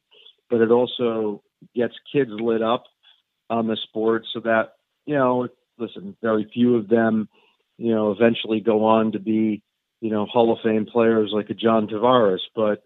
[0.48, 1.42] but it also
[1.74, 2.84] gets kids lit up
[3.48, 4.74] on the sport so that,
[5.06, 7.28] you know, listen, very few of them,
[7.78, 9.62] you know, eventually go on to be,
[10.00, 12.82] you know, Hall of Fame players like a John Tavares, but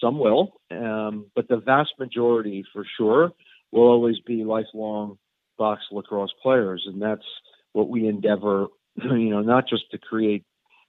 [0.00, 0.54] some will.
[0.70, 3.32] Um, but the vast majority, for sure,
[3.72, 5.18] will always be lifelong
[5.58, 7.24] box lacrosse players, and that's
[7.72, 10.44] what we endeavor, you know, not just to create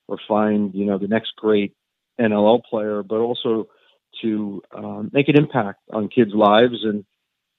[0.08, 1.74] or find, you know, the next great
[2.20, 3.68] NLL player, but also
[4.22, 7.06] to um, make an impact on kids' lives and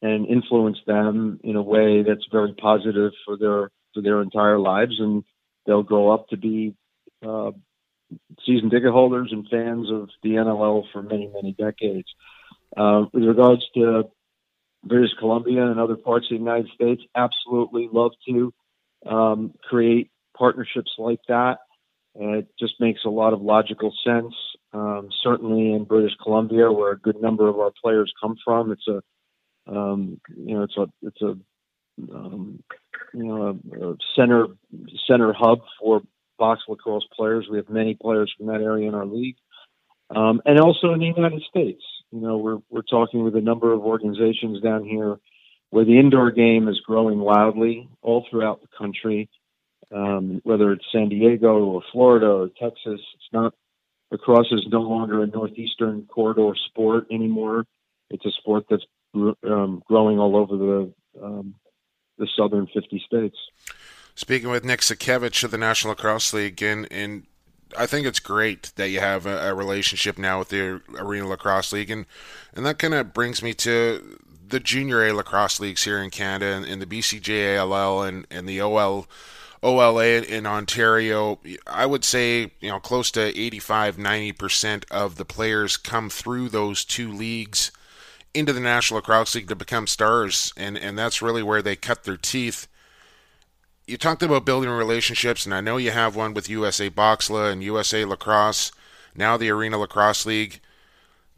[0.03, 4.97] and influence them in a way that's very positive for their for their entire lives,
[4.99, 5.25] and
[5.67, 6.75] they'll grow up to be
[7.27, 7.51] uh,
[8.45, 12.09] season ticket holders and fans of the NLL for many many decades.
[12.77, 14.05] Uh, with regards to
[14.85, 18.53] British Columbia and other parts of the United States, absolutely love to
[19.07, 21.59] um, create partnerships like that.
[22.15, 24.35] And it just makes a lot of logical sense.
[24.73, 28.87] Um, certainly in British Columbia, where a good number of our players come from, it's
[28.89, 29.03] a
[29.69, 31.37] um, you know it's a it's a
[32.15, 32.63] um,
[33.15, 34.47] you know a, a center
[35.07, 36.03] center hub for
[36.39, 37.47] box lacrosse players.
[37.51, 39.37] We have many players from that area in our league,
[40.15, 41.83] um, and also in the United States.
[42.11, 45.19] You know, we're we're talking with a number of organizations down here
[45.71, 49.29] where the indoor game is growing wildly all throughout the country.
[49.95, 53.55] Um, whether it's San Diego or Florida or Texas, it's not
[54.11, 57.67] lacrosse is no longer a northeastern corridor sport anymore.
[58.11, 61.55] It's a sport that's um, growing all over the um,
[62.19, 63.37] the southern 50 states.
[64.17, 67.27] Speaking with Nick Sakiewicz of the National Lacrosse League, and, and
[67.77, 71.71] I think it's great that you have a, a relationship now with the Arena Lacrosse
[71.71, 72.07] League, and
[72.55, 76.47] and that kind of brings me to the junior A lacrosse leagues here in Canada
[76.47, 79.07] and, and the BCJALL and and the OL.
[79.63, 85.77] OLA in Ontario, I would say, you know, close to 85 90% of the players
[85.77, 87.73] come through those two leagues
[88.33, 92.05] into the National Lacrosse League to become stars, and, and that's really where they cut
[92.05, 92.69] their teeth
[93.87, 97.63] you talked about building relationships, and I know you have one with USA Boxla and
[97.63, 98.73] USA Lacrosse,
[99.15, 100.61] now the Arena Lacrosse League.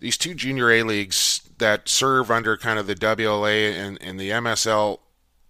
[0.00, 4.30] These two junior A leagues that serve under kind of the WLA and, and the
[4.30, 5.00] MSL.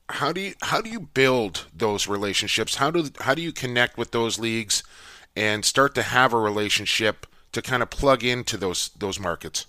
[0.09, 2.77] How do you how do you build those relationships?
[2.77, 4.83] How do how do you connect with those leagues
[5.37, 9.67] and start to have a relationship to kind of plug into those those markets?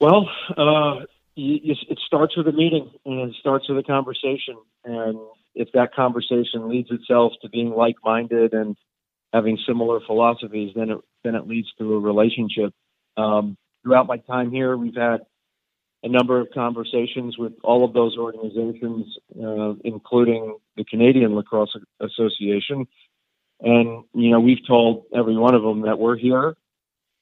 [0.00, 4.56] Well, uh, you, you, it starts with a meeting and it starts with a conversation.
[4.84, 5.18] And
[5.54, 8.76] if that conversation leads itself to being like-minded and
[9.32, 12.72] having similar philosophies, then it then it leads to a relationship.
[13.16, 15.20] Um, throughout my time here, we've had
[16.02, 19.06] a number of conversations with all of those organizations,
[19.40, 22.88] uh, including the Canadian Lacrosse Association.
[23.60, 26.56] And, you know, we've told every one of them that we're here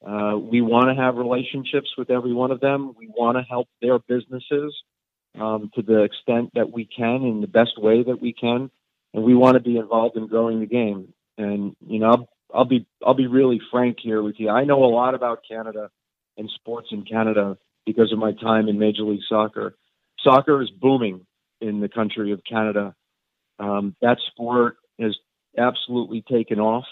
[0.07, 2.95] uh, we want to have relationships with every one of them.
[2.97, 4.75] We want to help their businesses
[5.39, 8.71] um, to the extent that we can in the best way that we can,
[9.15, 11.13] and we want to be involved in growing the game.
[11.39, 14.49] And you know, I'll, I'll be I'll be really frank here with you.
[14.51, 15.91] I know a lot about Canada
[16.37, 19.77] and sports in Canada because of my time in Major League Soccer.
[20.21, 21.27] Soccer is booming
[21.61, 22.95] in the country of Canada.
[23.59, 25.17] Um, that sport has
[25.57, 26.87] absolutely taken off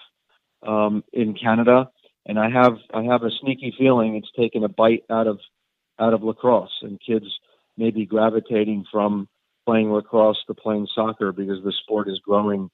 [0.66, 1.90] um, in Canada
[2.28, 5.40] and I have I have a sneaky feeling it's taken a bite out of
[5.98, 7.26] out of lacrosse, and kids
[7.78, 9.28] may be gravitating from
[9.66, 12.70] playing lacrosse to playing soccer because the sport is growing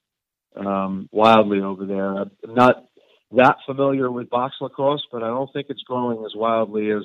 [0.55, 2.15] um, wildly over there.
[2.15, 2.85] I'm not
[3.31, 7.03] that familiar with box lacrosse, but I don't think it's growing as wildly as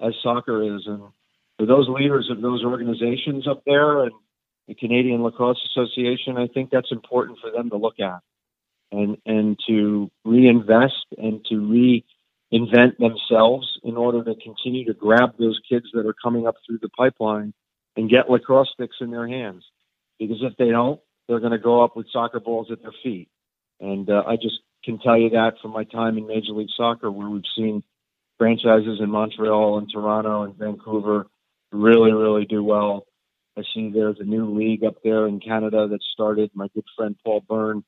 [0.00, 0.82] as soccer is.
[0.86, 1.02] And
[1.58, 4.12] for those leaders of those organizations up there and
[4.68, 8.20] the Canadian Lacrosse Association, I think that's important for them to look at
[8.92, 11.56] and and to reinvest and to
[12.54, 16.78] reinvent themselves in order to continue to grab those kids that are coming up through
[16.80, 17.52] the pipeline
[17.96, 19.64] and get lacrosse sticks in their hands.
[20.18, 23.28] Because if they don't, they're going to go up with soccer balls at their feet.
[23.80, 27.10] And uh, I just can tell you that from my time in Major League Soccer,
[27.10, 27.82] where we've seen
[28.38, 31.26] franchises in Montreal and Toronto and Vancouver
[31.72, 33.06] really, really do well.
[33.56, 36.50] I see there's a new league up there in Canada that started.
[36.54, 37.84] My good friend Paul Byrne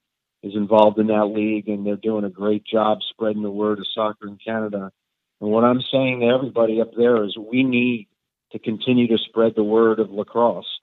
[0.47, 3.87] is involved in that league, and they're doing a great job spreading the word of
[3.93, 4.93] soccer in Canada.
[5.41, 8.09] And what I'm saying to everybody up there is we need
[8.53, 10.81] to continue to spread the word of lacrosse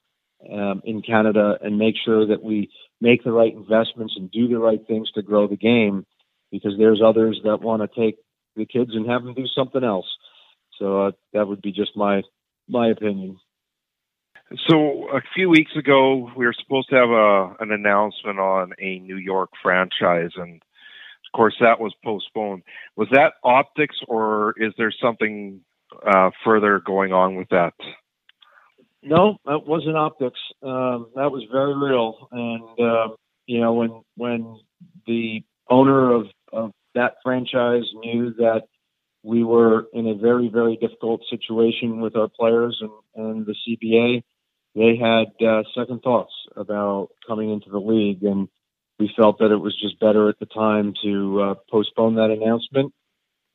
[0.52, 4.60] um, in Canada and make sure that we make the right investments and do the
[4.60, 6.06] right things to grow the game
[6.52, 8.18] because there's others that want to take
[8.56, 10.08] the kids and have them do something else.
[10.78, 12.24] So uh, that would be just my
[12.68, 13.40] my opinion.
[14.68, 19.00] So a few weeks ago, we were supposed to have a an announcement on a
[19.00, 22.62] New York franchise, and of course that was postponed.
[22.96, 25.62] Was that optics, or is there something
[26.06, 27.74] uh, further going on with that?
[29.02, 30.40] No, that wasn't optics.
[30.62, 33.16] Um, that was very real, and uh,
[33.48, 34.60] you know when when
[35.08, 38.64] the owner of, of that franchise knew that
[39.24, 44.22] we were in a very very difficult situation with our players and, and the CBA
[44.76, 48.48] they had uh, second thoughts about coming into the league, and
[49.00, 52.94] we felt that it was just better at the time to uh, postpone that announcement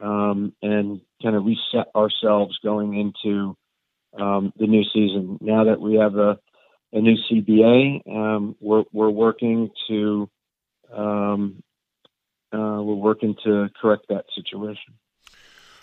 [0.01, 3.57] um, and kind of reset ourselves going into
[4.19, 5.39] um, the new season.
[5.41, 6.39] Now that we have a,
[6.93, 10.31] a new CBA, um, we're, we're working to
[10.93, 11.63] um,
[12.51, 14.95] uh, we're working to correct that situation.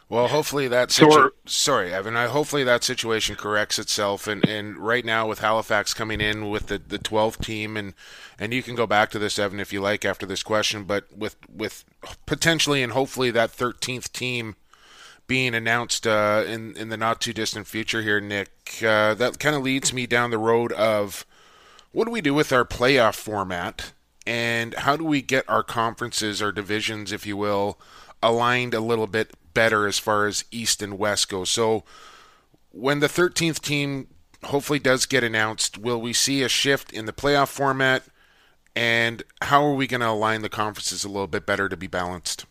[0.07, 2.15] Well, hopefully that situ- sorry, Evan.
[2.15, 4.27] I hopefully that situation corrects itself.
[4.27, 7.93] And, and right now with Halifax coming in with the the 12th team, and
[8.37, 10.83] and you can go back to this, Evan, if you like after this question.
[10.83, 11.85] But with with
[12.27, 14.55] potentially and hopefully that 13th team
[15.25, 19.55] being announced uh, in in the not too distant future here, Nick, uh, that kind
[19.55, 21.25] of leads me down the road of
[21.93, 23.93] what do we do with our playoff format,
[24.27, 27.79] and how do we get our conferences, our divisions, if you will,
[28.25, 31.43] aligned a little bit better as far as East and West go.
[31.43, 31.83] So
[32.71, 34.07] when the 13th team
[34.43, 38.03] hopefully does get announced, will we see a shift in the playoff format?
[38.75, 41.87] And how are we going to align the conferences a little bit better to be
[41.87, 42.45] balanced?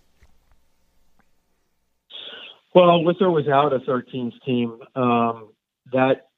[2.75, 5.51] Well, with or without a 13th team, um,
[5.93, 6.29] that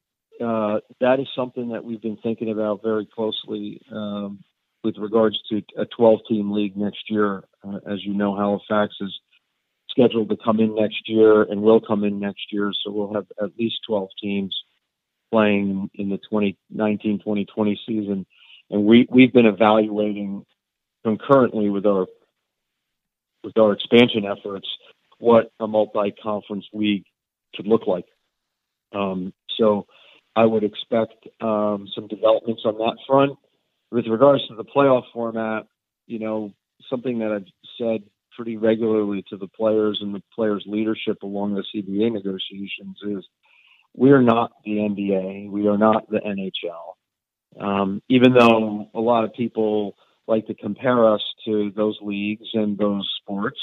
[0.44, 4.42] uh, that is something that we've been thinking about very closely um,
[4.84, 7.44] with regards to a 12 team league next year.
[7.66, 9.18] Uh, as you know, Halifax is
[9.96, 12.72] scheduled to come in next year and will come in next year.
[12.84, 14.54] So we'll have at least 12 teams
[15.32, 18.26] playing in the 2019-2020 season.
[18.70, 20.44] And we, we've been evaluating
[21.04, 22.06] concurrently with our,
[23.42, 24.68] with our expansion efforts,
[25.18, 27.04] what a multi-conference league
[27.54, 28.06] could look like.
[28.92, 29.86] Um, so
[30.34, 33.38] I would expect um, some developments on that front
[33.90, 35.66] with regards to the playoff format,
[36.06, 36.52] you know,
[36.90, 37.46] something that I've
[37.78, 38.02] said
[38.36, 43.24] pretty regularly to the players and the players' leadership along the CBA negotiations is
[43.94, 45.50] we are not the NBA.
[45.50, 46.94] We are not the NHL.
[47.58, 49.96] Um, even though a lot of people
[50.28, 53.58] like to compare us to those leagues and those sports,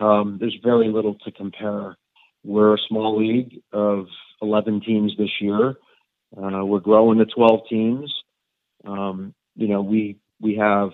[0.00, 1.96] um, there's very little to compare.
[2.44, 4.06] We're a small league of
[4.42, 5.76] 11 teams this year.
[6.36, 8.14] Uh, we're growing to 12 teams.
[8.86, 10.90] Um, you know, we we have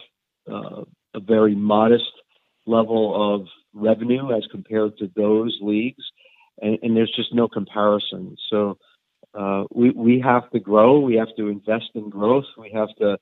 [0.50, 0.84] uh,
[1.14, 2.12] a very modest
[2.66, 6.04] level of revenue as compared to those leagues,
[6.60, 8.36] and, and there's just no comparison.
[8.50, 8.78] So
[9.34, 11.00] uh, we we have to grow.
[11.00, 12.46] We have to invest in growth.
[12.58, 13.18] We have to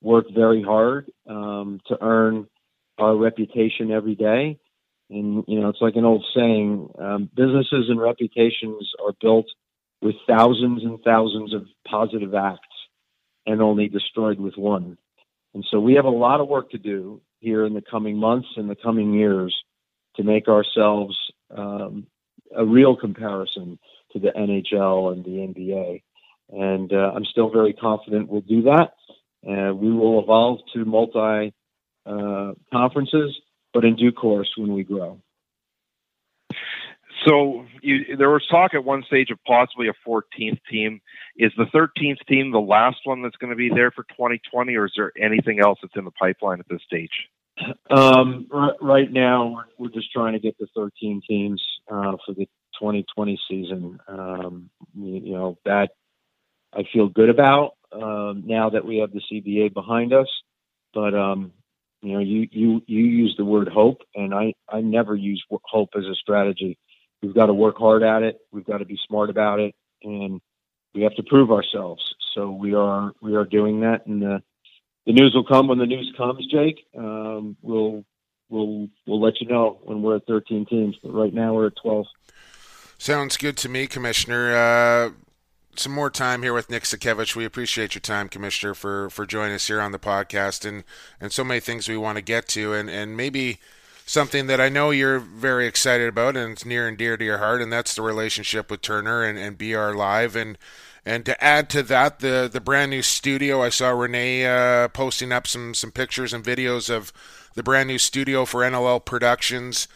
[0.00, 2.48] work very hard um, to earn
[2.98, 4.58] our reputation every day.
[5.08, 9.46] And you know, it's like an old saying: um, businesses and reputations are built
[10.00, 12.60] with thousands and thousands of positive acts,
[13.46, 14.98] and only destroyed with one.
[15.54, 18.48] And so we have a lot of work to do here in the coming months
[18.56, 19.54] and the coming years
[20.16, 21.16] to make ourselves
[21.50, 22.06] um,
[22.56, 23.78] a real comparison
[24.12, 26.02] to the NHL and the NBA.
[26.50, 28.94] And uh, I'm still very confident we'll do that.
[29.46, 31.52] Uh, we will evolve to multi
[32.06, 33.36] uh, conferences,
[33.74, 35.20] but in due course when we grow.
[37.26, 41.00] So you, there was talk at one stage of possibly a 14th team.
[41.36, 44.86] Is the 13th team the last one that's going to be there for 2020, or
[44.86, 47.10] is there anything else that's in the pipeline at this stage?
[47.90, 52.46] Um, right, right now, we're just trying to get the 13 teams uh, for the
[52.80, 53.98] 2020 season.
[54.08, 55.90] Um, you, you, know that
[56.72, 60.28] I feel good about um, now that we have the CBA behind us.
[60.94, 61.52] But um,
[62.00, 65.90] you know, you you you use the word hope, and I I never use hope
[65.96, 66.78] as a strategy.
[67.22, 68.40] We've got to work hard at it.
[68.50, 70.40] We've got to be smart about it, and
[70.94, 72.02] we have to prove ourselves.
[72.34, 74.42] So we are we are doing that, and the
[75.06, 76.46] the news will come when the news comes.
[76.46, 78.04] Jake, um, we'll
[78.48, 80.96] we'll we'll let you know when we're at 13 teams.
[81.02, 82.06] But right now we're at 12.
[82.98, 84.54] Sounds good to me, Commissioner.
[84.54, 85.10] Uh,
[85.74, 87.34] some more time here with Nick Sakiewicz.
[87.34, 90.84] We appreciate your time, Commissioner, for, for joining us here on the podcast and,
[91.20, 93.58] and so many things we want to get to and, and maybe
[94.12, 97.38] something that I know you're very excited about and it's near and dear to your
[97.38, 100.36] heart, and that's the relationship with Turner and, and BR Live.
[100.36, 100.58] And
[101.04, 103.62] and to add to that, the the brand new studio.
[103.62, 107.10] I saw Renee uh, posting up some some pictures and videos of
[107.54, 109.88] the brand new studio for NLL Productions.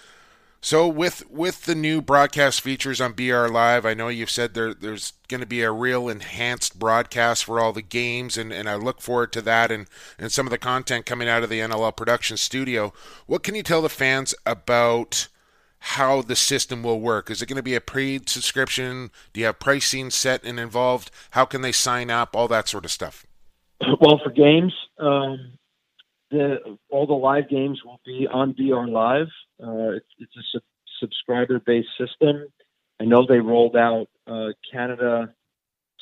[0.61, 4.74] So with with the new broadcast features on BR Live, I know you've said there
[4.74, 8.74] there's going to be a real enhanced broadcast for all the games, and, and I
[8.74, 9.86] look forward to that and,
[10.18, 12.92] and some of the content coming out of the NLL production studio.
[13.26, 15.28] What can you tell the fans about
[15.78, 17.30] how the system will work?
[17.30, 19.11] Is it going to be a paid subscription?
[19.32, 21.11] Do you have pricing set and involved?
[21.30, 22.34] How can they sign up?
[22.34, 23.24] All that sort of stuff.
[24.00, 25.52] Well, for games, um,
[26.30, 29.28] the all the live games will be on BR Live.
[29.62, 30.61] Uh, it's, it's, a su-
[31.00, 32.46] subscriber-based system.
[33.00, 35.34] I know they rolled out uh, Canada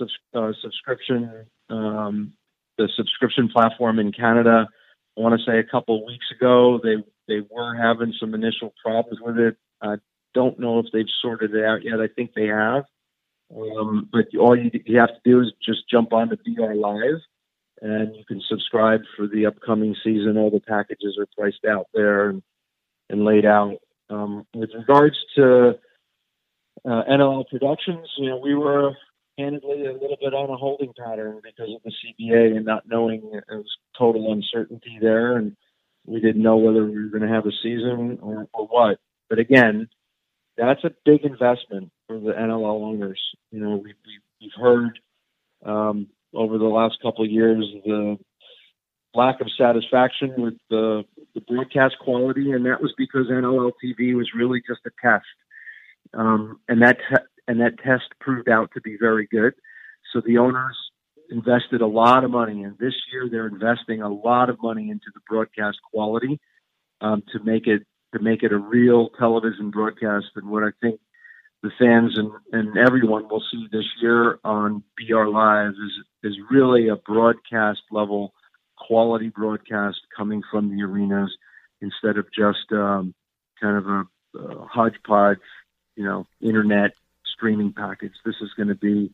[0.00, 2.32] uh, subscription, um,
[2.78, 4.66] the subscription platform in Canada.
[5.16, 6.96] I want to say a couple weeks ago they
[7.28, 9.56] they were having some initial problems with it.
[9.80, 9.96] I
[10.34, 12.00] don't know if they've sorted it out yet.
[12.00, 12.84] I think they have.
[13.54, 17.20] Um, but all you, you have to do is just jump on to BR Live
[17.80, 20.36] and you can subscribe for the upcoming season.
[20.36, 22.42] All the packages are priced out there and,
[23.10, 23.76] and laid out.
[24.10, 25.78] Um, with regards to
[26.84, 28.92] uh, NLL Productions, you know, we were
[29.38, 33.30] candidly a little bit on a holding pattern because of the CBA and not knowing
[33.32, 33.66] it was
[33.98, 35.56] total uncertainty there, and
[36.06, 38.98] we didn't know whether we were going to have a season or, or what.
[39.28, 39.88] But again,
[40.56, 43.20] that's a big investment for the NLL owners.
[43.50, 44.98] You know, we, we, we've heard
[45.64, 48.18] um, over the last couple of years the
[49.14, 51.04] lack of satisfaction with the,
[51.34, 55.24] the broadcast quality, and that was because NLL TV was really just a test,
[56.14, 59.54] um, and that te- and that test proved out to be very good.
[60.12, 60.76] So the owners
[61.30, 65.06] invested a lot of money, and this year they're investing a lot of money into
[65.14, 66.40] the broadcast quality
[67.00, 67.82] um, to make it
[68.14, 70.26] to make it a real television broadcast.
[70.36, 71.00] And what I think
[71.62, 76.88] the fans and, and everyone will see this year on BR Live is is really
[76.88, 78.32] a broadcast level
[78.76, 81.36] quality broadcast coming from the arenas
[81.80, 83.14] instead of just um,
[83.60, 85.38] kind of a, a hodgepodge,
[85.96, 86.92] you know, internet
[87.24, 88.12] streaming package.
[88.24, 89.12] This is going to be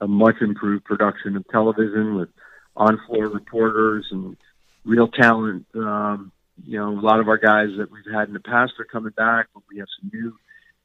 [0.00, 2.28] a much improved production of television with
[2.76, 4.36] on-floor reporters and
[4.84, 5.66] real talent.
[5.74, 6.32] Um,
[6.64, 9.12] you know, a lot of our guys that we've had in the past are coming
[9.16, 10.36] back, but we have some new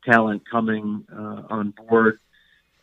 [0.10, 2.20] talent coming uh, on board.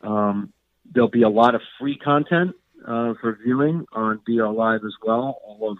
[0.03, 0.53] Um,
[0.93, 2.55] there'll be a lot of free content
[2.87, 5.39] uh, for viewing on BR Live as well.
[5.45, 5.79] All of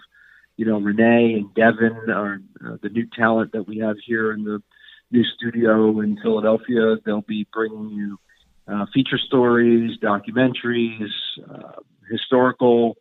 [0.57, 4.43] you know Renee and Devin are uh, the new talent that we have here in
[4.43, 4.61] the
[5.11, 6.97] new studio in Philadelphia.
[7.05, 8.19] They'll be bringing you
[8.67, 11.09] uh, feature stories, documentaries,
[11.49, 12.95] uh, historical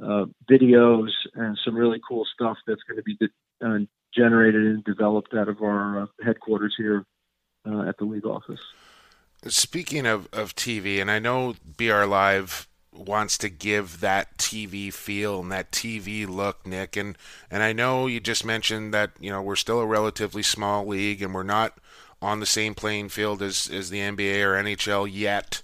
[0.00, 3.18] uh, videos, and some really cool stuff that's going to be
[3.64, 3.78] uh,
[4.14, 7.04] generated and developed out of our uh, headquarters here
[7.66, 8.60] uh, at the league office.
[9.46, 15.40] Speaking of, of TV, and I know BR Live wants to give that TV feel
[15.40, 16.96] and that TV look, Nick.
[16.96, 17.16] And
[17.50, 21.22] and I know you just mentioned that you know we're still a relatively small league
[21.22, 21.78] and we're not
[22.22, 25.62] on the same playing field as as the NBA or NHL yet.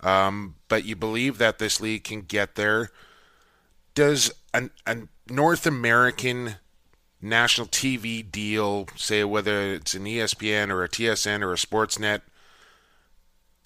[0.00, 2.90] Um, but you believe that this league can get there.
[3.94, 4.96] Does an, a
[5.28, 6.56] North American
[7.20, 12.20] national TV deal, say whether it's an ESPN or a TSN or a Sportsnet,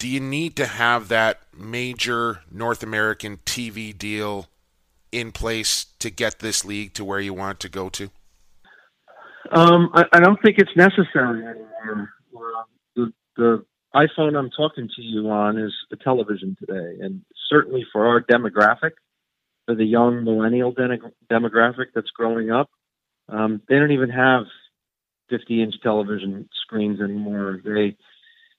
[0.03, 4.47] do you need to have that major North American TV deal
[5.13, 8.09] in place to get this league to where you want to go to?
[9.49, 12.09] Um, I, I, don't think it's necessary anymore.
[12.35, 12.63] Uh,
[12.97, 18.05] the, the iPhone I'm talking to you on is a television today, and certainly for
[18.05, 18.91] our demographic,
[19.65, 20.99] for the young millennial de-
[21.31, 22.69] demographic that's growing up,
[23.29, 24.43] um, they don't even have
[25.29, 27.61] 50 inch television screens anymore.
[27.63, 27.95] They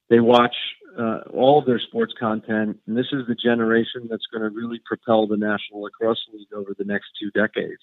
[0.09, 0.55] they watch
[0.99, 4.81] uh, all of their sports content, and this is the generation that's going to really
[4.85, 7.81] propel the National Lacrosse League over the next two decades.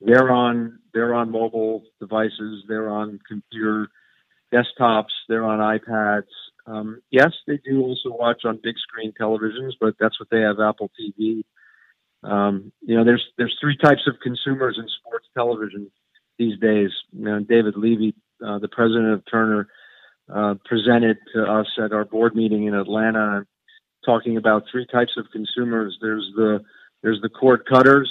[0.00, 3.88] They're on they're on mobile devices, they're on computer
[4.52, 6.30] desktops, they're on iPads.
[6.66, 10.60] Um, yes, they do also watch on big screen televisions, but that's what they have
[10.60, 11.42] Apple TV.
[12.22, 15.90] Um, you know, there's there's three types of consumers in sports television
[16.38, 16.90] these days.
[17.12, 18.14] You know, David Levy,
[18.44, 19.68] uh, the president of Turner,
[20.34, 23.46] uh, presented to us at our board meeting in Atlanta,
[24.04, 25.98] talking about three types of consumers.
[26.00, 26.60] There's the
[27.02, 28.10] there's the cord cutters,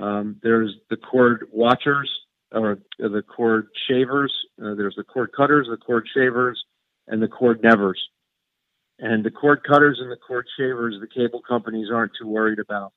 [0.00, 2.10] um, there's the cord watchers,
[2.52, 4.32] or the cord shavers.
[4.62, 6.62] Uh, there's the cord cutters, the cord shavers,
[7.06, 8.02] and the cord nevers.
[8.98, 12.92] And the cord cutters and the cord shavers, the cable companies aren't too worried about.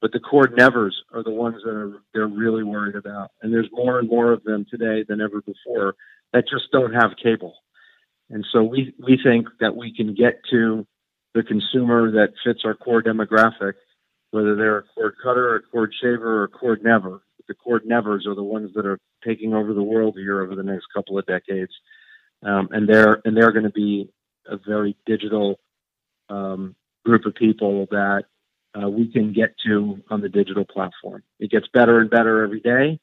[0.00, 3.30] But the cord nevers are the ones that are they're really worried about.
[3.42, 5.94] And there's more and more of them today than ever before
[6.32, 7.54] that just don't have cable.
[8.30, 10.86] And so we, we think that we can get to
[11.34, 13.74] the consumer that fits our core demographic,
[14.30, 17.22] whether they're a cord cutter, a cord shaver, or a cord never.
[17.48, 20.62] The cord nevers are the ones that are taking over the world here over the
[20.62, 21.72] next couple of decades.
[22.42, 24.10] Um, and they're, and they're going to be
[24.46, 25.58] a very digital
[26.28, 28.24] um, group of people that
[28.74, 31.22] uh, we can get to on the digital platform.
[31.38, 32.98] It gets better and better every day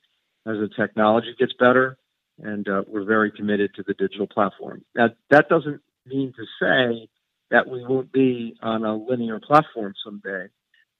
[0.45, 1.97] as the technology gets better
[2.39, 4.83] and uh, we're very committed to the digital platform.
[4.95, 7.09] That that doesn't mean to say
[7.51, 10.47] that we won't be on a linear platform someday,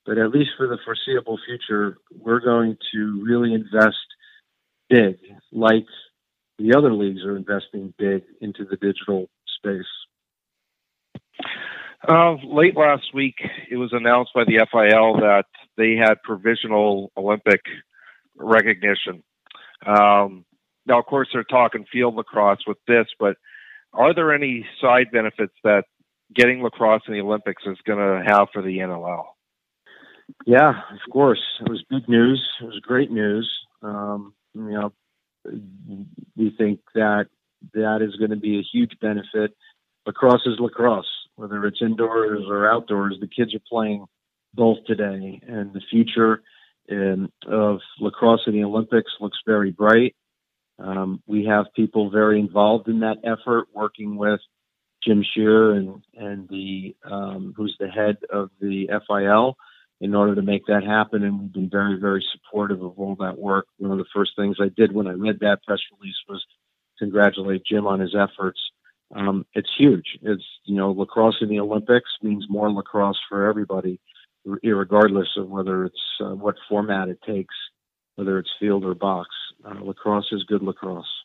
[0.06, 3.96] but at least for the foreseeable future, we're going to really invest
[4.90, 5.18] big,
[5.52, 5.86] like
[6.60, 9.86] the other leagues are investing big into the digital space.
[12.08, 13.36] Uh, late last week,
[13.70, 15.46] it was announced by the FIL that
[15.78, 17.62] they had provisional Olympic
[18.36, 19.24] recognition.
[19.86, 20.46] Um,
[20.86, 23.38] now, of course, they're talking field lacrosse with this, but
[23.94, 25.84] are there any side benefits that
[26.34, 29.26] getting lacrosse in the Olympics is going to have for the NLL?
[30.46, 31.42] Yeah, of course.
[31.60, 32.42] It was big news.
[32.62, 33.50] It was great news.
[33.82, 34.94] Um, you know,
[36.36, 37.26] we think that
[37.74, 39.56] that is going to be a huge benefit.
[40.06, 41.06] Lacrosse is lacrosse,
[41.36, 43.18] whether it's indoors or outdoors.
[43.20, 44.06] The kids are playing
[44.54, 46.42] both today, and the future
[46.88, 50.16] in, of lacrosse in the Olympics looks very bright.
[50.84, 54.40] Um, we have people very involved in that effort, working with
[55.06, 59.56] Jim Scherr and and the um, who's the head of the FIL
[60.00, 61.24] in order to make that happen.
[61.24, 63.66] And we've been very very supportive of all that work.
[63.78, 66.44] One of the first things I did when I read that press release was
[67.00, 68.60] congratulate Jim on his efforts.
[69.14, 70.06] Um, it's huge.
[70.22, 74.00] It's you know lacrosse in the Olympics means more lacrosse for everybody,
[74.46, 77.56] regardless of whether it's uh, what format it takes,
[78.22, 79.30] whether it's field or box
[79.65, 81.24] uh, lacrosse is good lacrosse.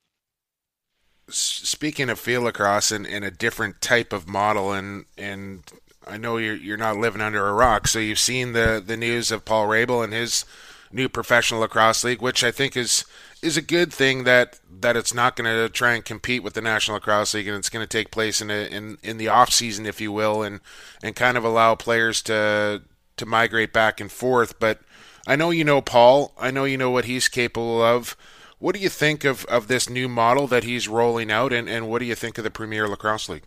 [1.29, 5.63] Speaking of field lacrosse and, and a different type of model, and and
[6.07, 9.31] I know you're you're not living under a rock, so you've seen the the news
[9.31, 10.47] of Paul Rabil and his
[10.91, 13.05] new professional lacrosse league, which I think is
[13.43, 16.63] is a good thing that that it's not going to try and compete with the
[16.63, 19.53] National Lacrosse League, and it's going to take place in a, in in the off
[19.53, 20.61] season, if you will, and
[21.03, 22.83] and kind of allow players to
[23.17, 24.59] to migrate back and forth.
[24.59, 24.81] But
[25.27, 26.33] I know you know Paul.
[26.39, 28.17] I know you know what he's capable of.
[28.59, 31.89] What do you think of, of this new model that he's rolling out, and, and
[31.89, 33.45] what do you think of the Premier Lacrosse League?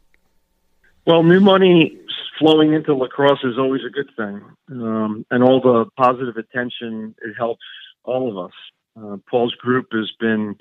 [1.08, 1.98] Well, new money
[2.38, 7.34] flowing into lacrosse is always a good thing, um, and all the positive attention it
[7.38, 7.64] helps
[8.04, 8.54] all of us.
[9.02, 10.56] Uh, Paul's group has been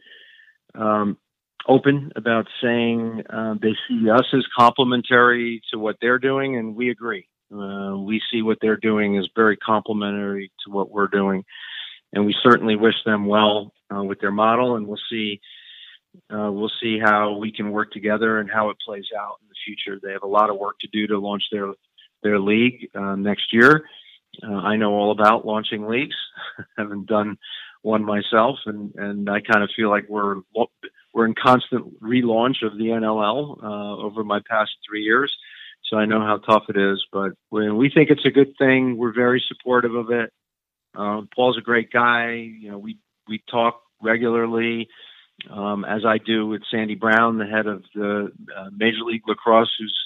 [0.74, 1.18] um,
[1.66, 6.90] open about saying uh, they see us as complementary to what they're doing, and we
[6.90, 7.26] agree.
[7.52, 11.44] Uh, we see what they're doing as very complementary to what we're doing,
[12.12, 15.40] and we certainly wish them well uh, with their model, and we'll see.
[16.30, 19.54] Uh, we'll see how we can work together and how it plays out in the
[19.64, 20.00] future.
[20.02, 21.72] They have a lot of work to do to launch their
[22.22, 23.84] their league uh, next year.
[24.42, 26.16] Uh, I know all about launching leagues.
[26.78, 27.38] haven't done
[27.82, 30.36] one myself, and and I kind of feel like we're
[31.14, 35.36] we're in constant relaunch of the NLL uh, over my past three years.
[35.88, 38.96] So I know how tough it is, but when we think it's a good thing,
[38.96, 40.30] we're very supportive of it.
[40.94, 42.32] Um, Paul's a great guy.
[42.32, 44.88] You know, we we talk regularly,
[45.50, 49.72] um, as I do with Sandy Brown, the head of the uh, Major League Lacrosse,
[49.78, 49.98] who's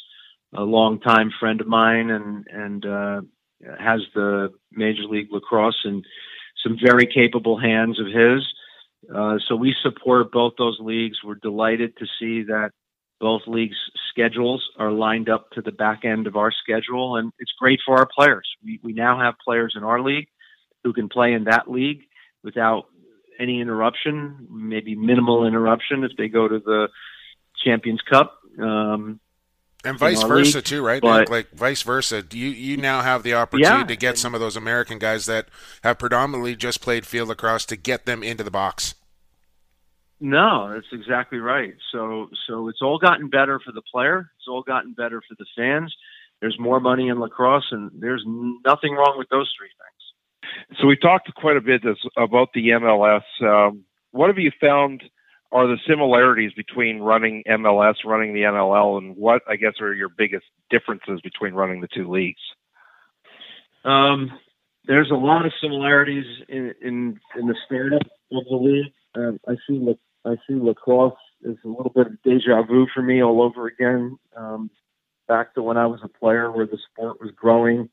[0.54, 3.20] a longtime friend of mine and and uh,
[3.78, 6.04] has the Major League Lacrosse and
[6.62, 8.46] some very capable hands of his.
[9.12, 11.18] Uh, so we support both those leagues.
[11.24, 12.70] We're delighted to see that
[13.22, 13.76] both leagues'
[14.10, 17.96] schedules are lined up to the back end of our schedule, and it's great for
[17.96, 18.50] our players.
[18.64, 20.26] We, we now have players in our league
[20.82, 22.02] who can play in that league
[22.42, 22.86] without
[23.38, 26.88] any interruption, maybe minimal interruption if they go to the
[27.64, 28.40] Champions Cup.
[28.58, 29.20] Um,
[29.84, 30.64] and vice versa league.
[30.64, 31.00] too, right?
[31.00, 32.24] But, like vice versa.
[32.32, 35.46] You you now have the opportunity yeah, to get some of those American guys that
[35.84, 38.94] have predominantly just played field lacrosse to get them into the box.
[40.24, 41.74] No, that's exactly right.
[41.90, 44.30] So so it's all gotten better for the player.
[44.38, 45.92] It's all gotten better for the fans.
[46.40, 50.78] There's more money in lacrosse, and there's nothing wrong with those three things.
[50.80, 51.82] So we talked quite a bit
[52.16, 53.22] about the MLS.
[53.42, 55.02] Um, what have you found?
[55.52, 60.08] are the similarities between running MLS, running the NLL, and what I guess are your
[60.08, 62.40] biggest differences between running the two leagues?
[63.84, 64.30] Um,
[64.86, 68.00] there's a lot of similarities in in, in the startup
[68.32, 68.92] of the league.
[69.14, 69.78] Um, I see
[70.24, 74.18] I see lacrosse is a little bit of deja vu for me all over again.
[74.36, 74.70] Um,
[75.28, 77.88] back to when I was a player, where the sport was growing.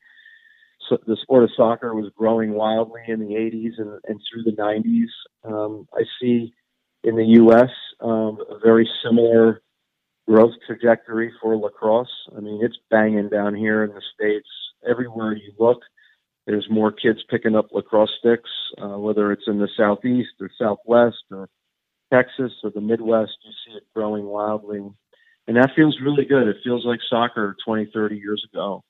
[0.88, 4.52] So the sport of soccer was growing wildly in the 80s and, and through the
[4.52, 5.08] 90s.
[5.44, 6.54] Um, I see
[7.04, 7.70] in the U.S.
[8.02, 9.62] Um, a very similar
[10.28, 12.08] growth trajectory for lacrosse.
[12.36, 14.48] I mean, it's banging down here in the states.
[14.88, 15.82] Everywhere you look,
[16.46, 18.50] there's more kids picking up lacrosse sticks,
[18.82, 21.50] uh, whether it's in the southeast or southwest or
[22.12, 23.38] Texas or the Midwest.
[23.44, 24.80] You see it growing wildly,
[25.48, 26.48] and that feels really good.
[26.48, 28.84] It feels like soccer 20, 30 years ago.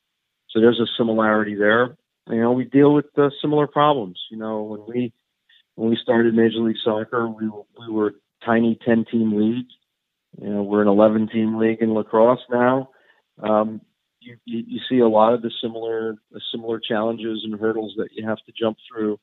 [0.49, 1.95] So there's a similarity there.
[2.27, 4.19] You know, we deal with uh, similar problems.
[4.29, 5.13] You know, when we
[5.75, 8.15] when we started Major League Soccer, we we were
[8.45, 9.67] tiny ten team league.
[10.39, 12.89] You know, we're an eleven team league in lacrosse now.
[13.41, 13.81] Um,
[14.19, 18.09] you, you, you see a lot of the similar the similar challenges and hurdles that
[18.11, 19.19] you have to jump through: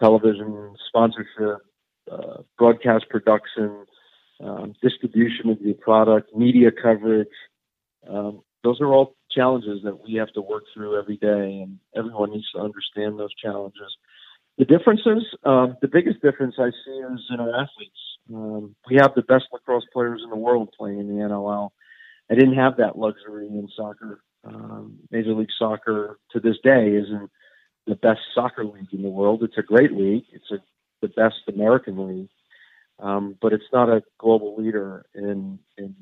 [0.00, 1.62] television sponsorship,
[2.10, 3.86] uh, broadcast production,
[4.40, 7.28] um, distribution of the product, media coverage.
[8.08, 12.32] Um, those are all challenges that we have to work through every day, and everyone
[12.32, 13.96] needs to understand those challenges.
[14.58, 18.00] The differences, uh, the biggest difference I see is in our athletes.
[18.32, 21.70] Um, we have the best lacrosse players in the world playing in the NLL.
[22.30, 24.20] I didn't have that luxury in soccer.
[24.44, 27.30] Um, Major League Soccer to this day isn't
[27.86, 29.42] the best soccer league in the world.
[29.42, 30.24] It's a great league.
[30.32, 30.58] It's a,
[31.00, 32.28] the best American league,
[32.98, 35.94] um, but it's not a global leader in in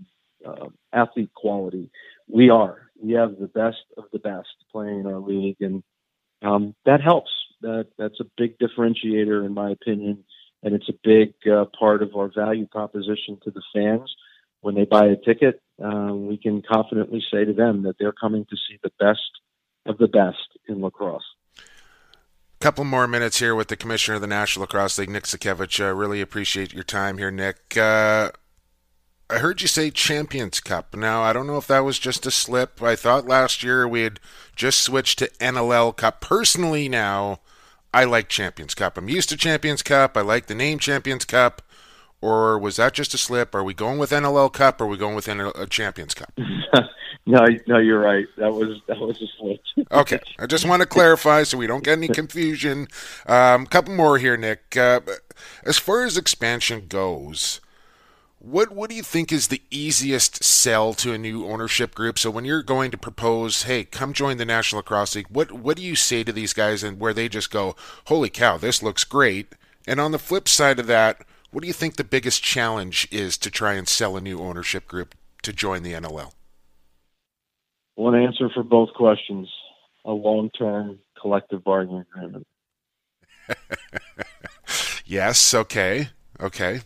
[0.46, 1.90] uh, athlete quality.
[2.28, 2.90] We are.
[3.02, 5.82] We have the best of the best playing in our league, and
[6.42, 7.30] um, that helps
[7.62, 10.24] that that's a big differentiator in my opinion,
[10.62, 14.14] and it's a big uh, part of our value proposition to the fans.
[14.60, 18.46] When they buy a ticket, uh, we can confidently say to them that they're coming
[18.48, 19.20] to see the best
[19.84, 21.24] of the best in lacrosse.
[22.64, 25.84] Couple more minutes here with the commissioner of the National Lacrosse League, Nick Sakiewicz.
[25.84, 27.76] I uh, really appreciate your time here, Nick.
[27.76, 28.30] Uh,
[29.28, 30.96] I heard you say Champions Cup.
[30.96, 32.82] Now, I don't know if that was just a slip.
[32.82, 34.18] I thought last year we had
[34.56, 36.22] just switched to NLL Cup.
[36.22, 37.40] Personally, now,
[37.92, 38.96] I like Champions Cup.
[38.96, 40.16] I'm used to Champions Cup.
[40.16, 41.60] I like the name Champions Cup.
[42.22, 43.54] Or was that just a slip?
[43.54, 44.80] Are we going with NLL Cup?
[44.80, 46.32] Or are we going with a Champions Cup?
[47.26, 48.26] no, no, you're right.
[48.36, 49.86] That was that was a switch.
[49.92, 52.88] okay, I just want to clarify so we don't get any confusion.
[53.26, 54.76] A um, couple more here, Nick.
[54.76, 55.00] Uh,
[55.64, 57.60] as far as expansion goes,
[58.38, 62.18] what what do you think is the easiest sell to a new ownership group?
[62.18, 65.76] So when you're going to propose, hey, come join the National Lacrosse League, what what
[65.76, 67.74] do you say to these guys and where they just go,
[68.06, 69.54] holy cow, this looks great?
[69.86, 73.38] And on the flip side of that, what do you think the biggest challenge is
[73.38, 76.32] to try and sell a new ownership group to join the NLL?
[77.96, 79.48] One answer for both questions:
[80.04, 82.46] a long-term collective bargaining agreement.
[85.06, 85.54] yes.
[85.54, 86.08] Okay.
[86.40, 86.80] Okay.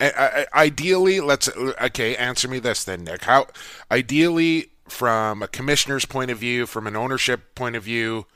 [0.00, 2.14] I, I, ideally, let's okay.
[2.16, 3.24] Answer me this then, Nick.
[3.24, 3.46] How
[3.90, 8.26] ideally, from a commissioner's point of view, from an ownership point of view,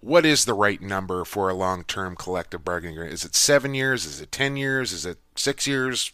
[0.00, 3.14] what is the right number for a long-term collective bargaining agreement?
[3.14, 4.06] Is it seven years?
[4.06, 4.92] Is it ten years?
[4.92, 6.12] Is it six years?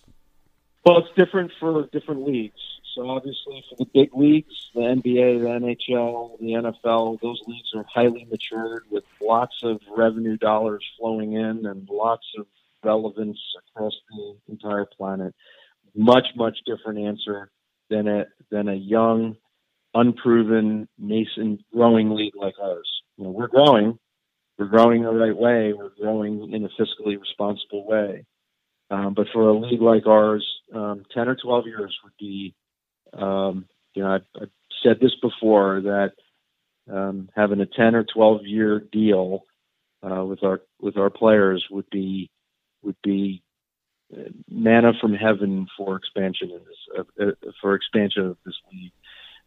[0.85, 2.61] Well, it's different for different leagues.
[2.95, 7.85] So obviously, for the big leagues, the NBA, the NHL, the NFL, those leagues are
[7.93, 12.47] highly matured with lots of revenue dollars flowing in and lots of
[12.83, 15.35] relevance across the entire planet.
[15.95, 17.51] Much, much different answer
[17.91, 19.37] than a than a young,
[19.95, 22.89] unproven, nascent, growing league like ours.
[23.17, 23.99] You know, we're growing,
[24.59, 28.25] we're growing the right way, we're growing in a fiscally responsible way.
[28.91, 32.55] Um, but for a league like ours, um, ten or twelve years would be,
[33.13, 34.51] um, you know, I've, I've,
[34.83, 36.13] said this before that
[36.91, 39.45] um, having a ten or twelve year deal
[40.03, 42.31] uh, with our with our players would be
[42.83, 43.43] would be
[44.17, 48.93] uh, manna from heaven for expansion in this uh, uh, for expansion of this league.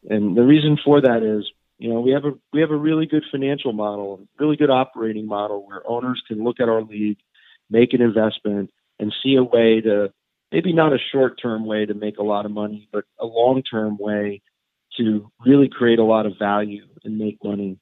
[0.10, 1.50] And the reason for that is,
[1.80, 5.26] you know, we have a we have a really good financial model, really good operating
[5.26, 7.18] model where owners can look at our league,
[7.70, 10.14] make an investment, and see a way to
[10.54, 13.62] maybe not a short term way to make a lot of money, but a long
[13.64, 14.42] term way
[14.98, 17.78] to really create a lot of value and make money.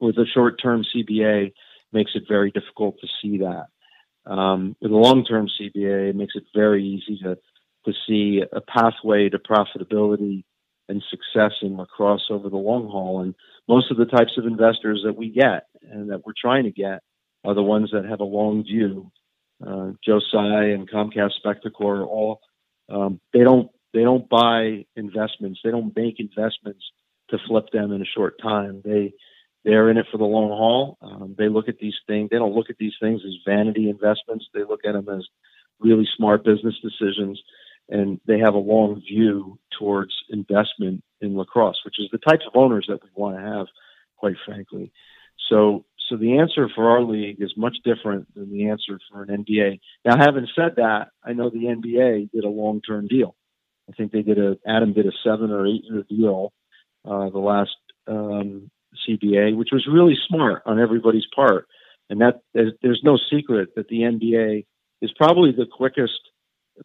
[0.00, 1.52] With a short term CBA,
[1.92, 3.66] makes it very difficult to see that.
[4.24, 7.36] Um, with a long-term CBA, it makes it very easy to
[7.84, 10.44] to see a pathway to profitability
[10.88, 13.20] and success in lacrosse over the long haul.
[13.20, 13.34] And
[13.68, 17.00] most of the types of investors that we get and that we're trying to get
[17.44, 19.10] are the ones that have a long view.
[19.66, 22.40] Uh, Joe and Comcast Spectacor are all
[22.88, 25.60] um, they don't they don't buy investments.
[25.62, 26.84] They don't make investments
[27.30, 28.82] to flip them in a short time.
[28.84, 29.12] They
[29.64, 30.98] they're in it for the long haul.
[31.00, 32.30] Um, they look at these things.
[32.30, 34.46] They don't look at these things as vanity investments.
[34.52, 35.26] They look at them as
[35.78, 37.40] really smart business decisions,
[37.88, 42.56] and they have a long view towards investment in lacrosse, which is the types of
[42.56, 43.66] owners that we want to have,
[44.16, 44.92] quite frankly.
[45.48, 49.44] So, so the answer for our league is much different than the answer for an
[49.44, 49.80] NBA.
[50.04, 53.34] Now, having said that, I know the NBA did a long-term deal.
[53.88, 56.52] I think they did a Adam did a seven or eight year deal
[57.06, 58.70] uh, the last um,
[59.08, 61.66] CBA, which was really smart on everybody's part.
[62.10, 64.66] And that there's, there's no secret that the NBA
[65.00, 66.20] is probably the quickest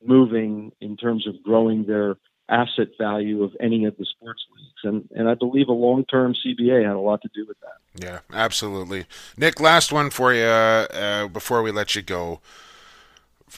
[0.02, 2.16] moving in terms of growing their
[2.50, 4.82] asset value of any of the sports leagues.
[4.84, 8.04] And, and I believe a long term CBA had a lot to do with that.
[8.04, 9.06] Yeah, absolutely.
[9.38, 12.42] Nick, last one for you uh, before we let you go.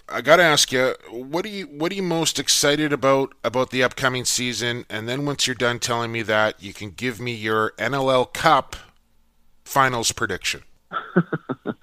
[0.07, 3.71] I got to ask you, what are you what are you most excited about about
[3.71, 4.85] the upcoming season?
[4.87, 8.75] And then once you're done telling me that, you can give me your NLL Cup
[9.65, 10.61] finals prediction.
[10.91, 11.73] uh,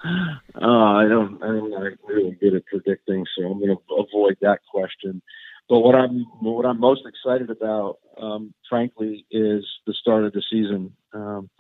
[0.60, 1.42] I don't.
[1.42, 5.20] I'm not really good at predicting, so I'm going to avoid that question.
[5.68, 10.42] But what I'm what I'm most excited about, um, frankly, is the start of the
[10.50, 10.92] season.
[11.12, 11.50] Um,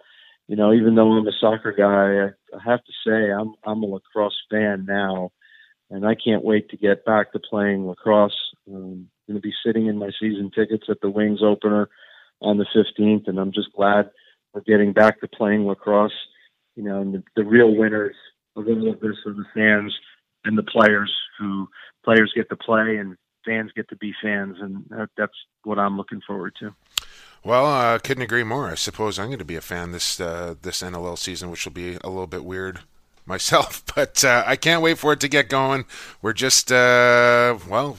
[0.46, 3.86] you know, even though I'm a soccer guy, I, have to say I'm I'm a
[3.86, 5.32] lacrosse fan now
[5.90, 8.36] and I can't wait to get back to playing lacrosse.
[8.68, 11.88] Um, I'm going to be sitting in my season tickets at the Wings opener
[12.40, 14.10] on the 15th, and I'm just glad
[14.52, 16.12] we're getting back to playing lacrosse.
[16.74, 18.16] You know, and the, the real winners
[18.56, 19.94] of all of this are the fans
[20.44, 21.68] and the players who
[22.04, 23.16] players get to play and
[23.46, 25.32] fans get to be fans, and that, that's
[25.64, 26.74] what I'm looking forward to.
[27.44, 28.68] Well, I uh, couldn't agree more.
[28.68, 31.72] I suppose I'm going to be a fan this uh, this NLL season, which will
[31.72, 32.80] be a little bit weird
[33.26, 35.84] myself, but uh, I can't wait for it to get going.
[36.22, 37.98] We're just, uh, well,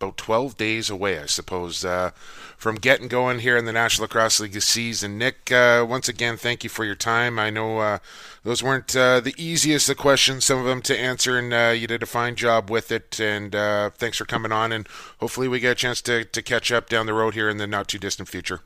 [0.00, 2.12] about 12 days away, I suppose, uh,
[2.56, 5.18] from getting going here in the National Lacrosse League season.
[5.18, 7.38] Nick, uh, once again, thank you for your time.
[7.38, 7.98] I know uh,
[8.44, 12.02] those weren't uh, the easiest of questions, some of them to answer, and you did
[12.02, 13.20] a fine job with it.
[13.20, 13.52] And
[13.94, 14.88] thanks for coming on, and
[15.18, 17.66] hopefully we get a chance to, to catch up down the road here in the
[17.66, 18.60] not too distant future.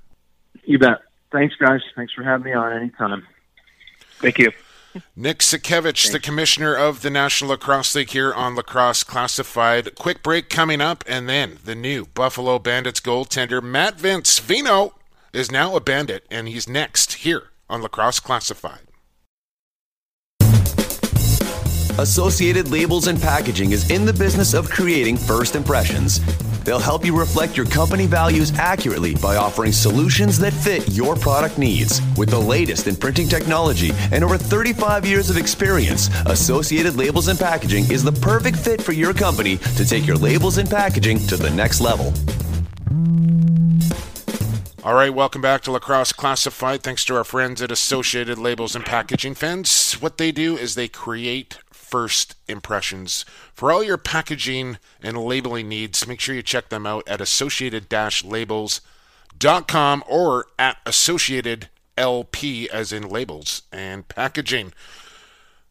[0.65, 0.99] You bet.
[1.33, 1.81] Thanks, guys.
[1.97, 3.27] Thanks for having me on anytime.
[4.21, 4.53] Thank you.
[5.17, 9.95] Nick Sakiewicz, the commissioner of the National Lacrosse League here on Lacrosse Classified.
[9.95, 14.95] Quick break coming up, and then the new Buffalo Bandits goaltender Matt Vinc Vino
[15.33, 18.81] is now a bandit, and he's next here on Lacrosse Classified.
[21.99, 26.21] Associated Labels and Packaging is in the business of creating first impressions.
[26.65, 31.59] They'll help you reflect your company values accurately by offering solutions that fit your product
[31.59, 32.01] needs.
[32.17, 37.39] With the latest in printing technology and over 35 years of experience, Associated Labels and
[37.39, 41.37] Packaging is the perfect fit for your company to take your labels and packaging to
[41.37, 42.13] the next level.
[44.85, 46.83] All right, welcome back to Lacrosse Classified.
[46.83, 49.93] Thanks to our friends at Associated Labels and Packaging Fans.
[50.01, 51.59] What they do is they create
[51.93, 53.25] first impressions.
[53.53, 60.05] For all your packaging and labeling needs, make sure you check them out at associated-labels.com
[60.09, 61.69] or at associated
[61.99, 64.73] LP as in labels and packaging.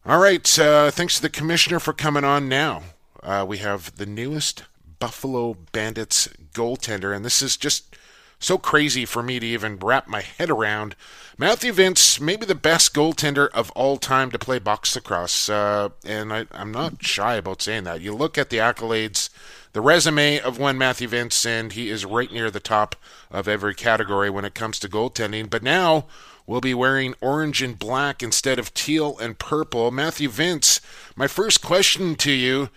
[0.06, 2.84] All right, uh, thanks to the commissioner for coming on now.
[3.20, 4.62] Uh, we have the newest
[5.00, 7.96] Buffalo Bandits goaltender, and this is just
[8.38, 10.94] so crazy for me to even wrap my head around.
[11.42, 16.32] Matthew Vinc, maybe the best goaltender of all time to play box lacrosse, uh, and
[16.32, 18.00] I, I'm not shy about saying that.
[18.00, 19.28] You look at the accolades,
[19.72, 22.94] the resume of one Matthew Vinc, and he is right near the top
[23.28, 25.50] of every category when it comes to goaltending.
[25.50, 26.06] But now
[26.46, 29.90] we'll be wearing orange and black instead of teal and purple.
[29.90, 30.78] Matthew Vinc,
[31.16, 32.70] my first question to you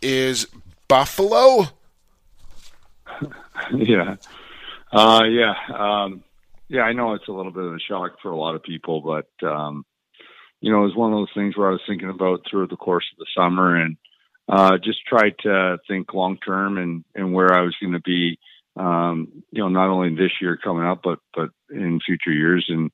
[0.00, 0.46] is
[0.86, 1.70] Buffalo?
[3.74, 4.14] yeah.
[4.92, 5.54] Uh, yeah.
[5.76, 6.22] Um,
[6.72, 9.02] yeah, I know it's a little bit of a shock for a lot of people,
[9.02, 9.84] but, um,
[10.62, 12.76] you know, it was one of those things where I was thinking about through the
[12.76, 13.98] course of the summer and,
[14.48, 18.38] uh, just tried to think long term and, and where I was going to be,
[18.76, 22.64] um, you know, not only this year coming up, but, but in future years.
[22.70, 22.90] And,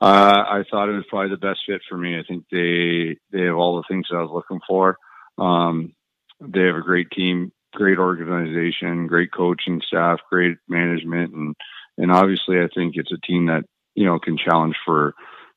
[0.00, 2.18] uh, I thought it was probably the best fit for me.
[2.18, 4.98] I think they, they have all the things that I was looking for.
[5.38, 5.94] Um,
[6.40, 11.56] they have a great team great organization, great coaching staff, great management, and
[11.98, 13.64] and obviously I think it's a team that
[13.94, 15.14] you know can challenge for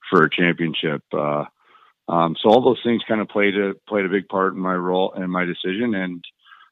[0.10, 1.02] for a championship.
[1.14, 1.46] Uh,
[2.08, 4.76] um, so all those things kind of played a played a big part in my
[4.76, 6.24] role and my decision, and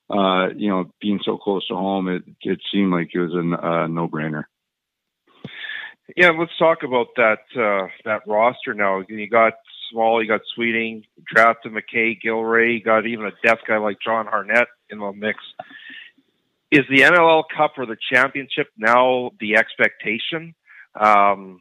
[0.09, 3.67] uh, you know being so close to home, it it seemed like it was a
[3.67, 4.43] uh, no brainer.
[6.17, 9.03] Yeah, let's talk about that uh, that roster now.
[9.07, 9.53] You got
[9.91, 11.03] Small, you got Sweeting,
[11.33, 15.39] drafted McKay, Gilray, you got even a deaf guy like John Harnett in the mix.
[16.73, 20.55] Is the NLL Cup or the championship now the expectation?
[20.95, 21.59] Because um,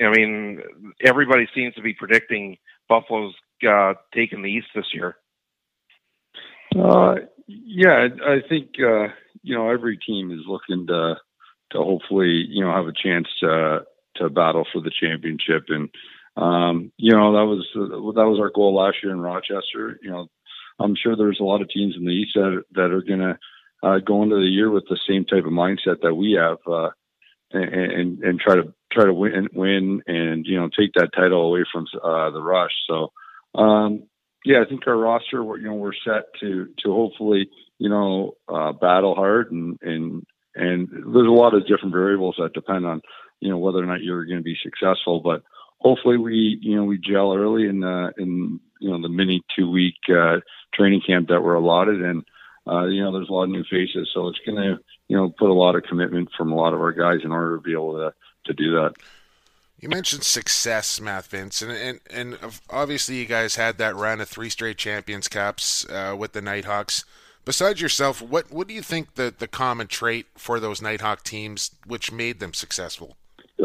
[0.00, 0.62] I mean,
[1.04, 2.56] everybody seems to be predicting
[2.88, 3.34] Buffalo's
[3.68, 5.16] uh, taking the East this year.
[6.74, 7.16] Uh,
[7.46, 9.08] yeah, I think uh,
[9.42, 11.16] you know every team is looking to
[11.72, 13.82] to hopefully you know have a chance to
[14.16, 15.90] to battle for the championship, and
[16.38, 17.68] um, you know that was
[18.14, 19.98] that was our goal last year in Rochester.
[20.00, 20.28] You know,
[20.80, 23.38] I'm sure there's a lot of teams in the East that that are going to
[23.84, 26.90] uh, go into the year with the same type of mindset that we have, uh,
[27.52, 31.64] and and try to try to win win and you know take that title away
[31.70, 32.72] from uh, the Rush.
[32.88, 33.12] So,
[33.54, 34.04] um,
[34.44, 38.72] yeah, I think our roster, you know, we're set to to hopefully you know uh,
[38.72, 43.02] battle hard and and and there's a lot of different variables that depend on
[43.40, 45.42] you know whether or not you're going to be successful, but
[45.78, 49.70] hopefully we you know we gel early in the in you know the mini two
[49.70, 50.36] week uh,
[50.72, 52.24] training camp that we're allotted and
[52.66, 55.30] uh, you know there's a lot of new faces so it's going to you know
[55.38, 57.72] put a lot of commitment from a lot of our guys in order to be
[57.72, 58.12] able to
[58.44, 58.94] to do that.
[59.80, 64.28] You mentioned success, Matt Vinc, and and, and obviously you guys had that run of
[64.28, 67.04] three straight Champions Cups uh, with the Knighthawks.
[67.44, 71.72] Besides yourself, what what do you think the the common trait for those Knighthawk teams
[71.86, 73.16] which made them successful?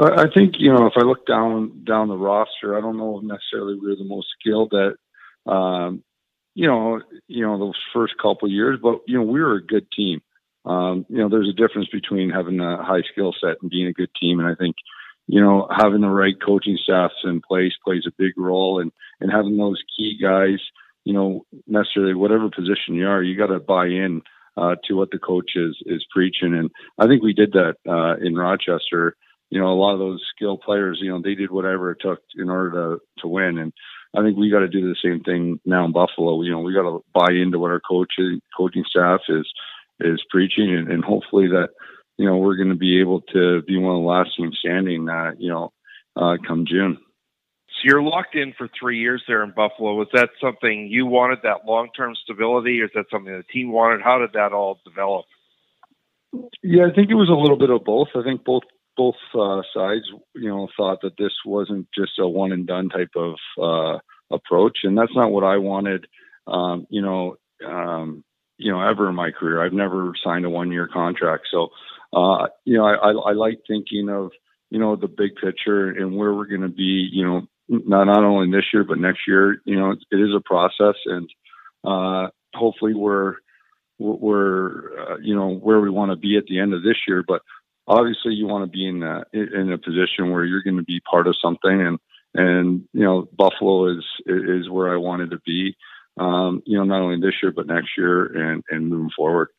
[0.01, 3.23] I think you know if I look down down the roster, I don't know if
[3.23, 6.03] necessarily we're the most skilled at, um,
[6.60, 6.99] you know,
[7.30, 10.22] you know those first couple years, but you know we were a good team.
[10.66, 13.93] Um, you know, there's a difference between having a high skill set and being a
[13.93, 14.76] good team, and I think
[15.26, 18.91] you know having the right coaching staffs in place plays a big role, and
[19.22, 20.60] and having those key guys,
[21.05, 24.22] you know, necessarily whatever position you are, you got to buy in
[24.57, 28.18] uh, to what the coach is is preaching, and I think we did that uh,
[28.18, 29.16] in Rochester
[29.51, 32.20] you know, a lot of those skilled players, you know, they did whatever it took
[32.36, 33.57] in order to to win.
[33.57, 33.74] And
[34.16, 36.41] I think we got to do the same thing now in Buffalo.
[36.41, 39.47] You know, we got to buy into what our coaching coaching staff is
[39.99, 41.70] is preaching, and, and hopefully that
[42.18, 45.07] you know we're going to be able to be one of the last teams standing.
[45.07, 45.72] Uh, you know,
[46.16, 46.97] uh, come June.
[47.68, 49.93] So you're locked in for three years there in Buffalo.
[49.93, 53.72] Was that something you wanted, that long term stability, or is that something the team
[53.72, 54.01] wanted?
[54.01, 55.26] How did that all develop?
[56.64, 58.10] Yeah, I think it was a little bit of both.
[58.16, 58.64] I think both
[58.99, 60.03] both uh, sides,
[60.35, 64.79] you know, thought that this wasn't just a one and done type of uh, approach,
[64.83, 66.05] and that's not what I wanted.
[66.45, 68.25] Um, you know, um,
[68.57, 71.69] you know, ever in my career, I've never signed a one year contract, so
[72.11, 74.31] uh, you know, I, I, I like thinking of
[74.69, 77.07] you know the big picture and where we're going to be.
[77.09, 79.61] You know, not not only this year but next year.
[79.63, 81.29] You know, it, it is a process, and
[81.85, 83.35] uh, hopefully we're
[83.97, 87.23] we're uh, you know where we want to be at the end of this year,
[87.25, 87.41] but
[87.89, 91.01] obviously you want to be in a, in a position where you're going to be
[91.01, 91.99] part of something and
[92.35, 95.75] and you know Buffalo is is where I wanted to be
[96.17, 99.49] um, you know not only this year but next year and and moving forward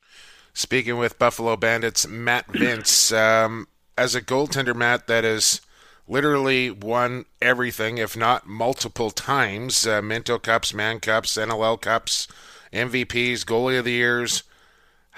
[0.54, 3.66] speaking with Buffalo Bandits Matt Vinc um,
[4.00, 5.60] as a goaltender, Matt, that is
[6.08, 12.26] literally won everything, if not multiple times uh, Minto Cups, Mann Cups, NLL Cups,
[12.72, 14.42] MVPs, Goalie of the Years.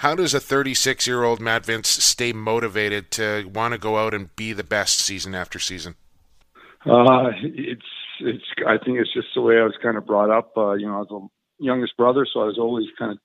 [0.03, 4.14] How does a 36 year old Matt Vinc stay motivated to want to go out
[4.14, 5.94] and be the best season after season?
[6.84, 7.86] Uh, it's
[8.18, 8.42] it's.
[8.66, 10.57] I think it's just the way I was kind of brought up.
[10.57, 13.18] Uh, you know, I was the youngest brother, so I was always kind of,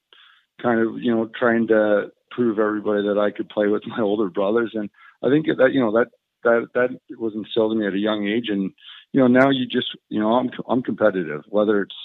[0.62, 4.30] kind of, you know, trying to prove everybody that I could play with my older
[4.30, 4.88] brothers, and
[5.24, 6.10] I think that you know that
[6.44, 8.72] that that was instilled in me at a young age, and
[9.14, 11.96] you know now you just you know I'm I'm competitive, whether it's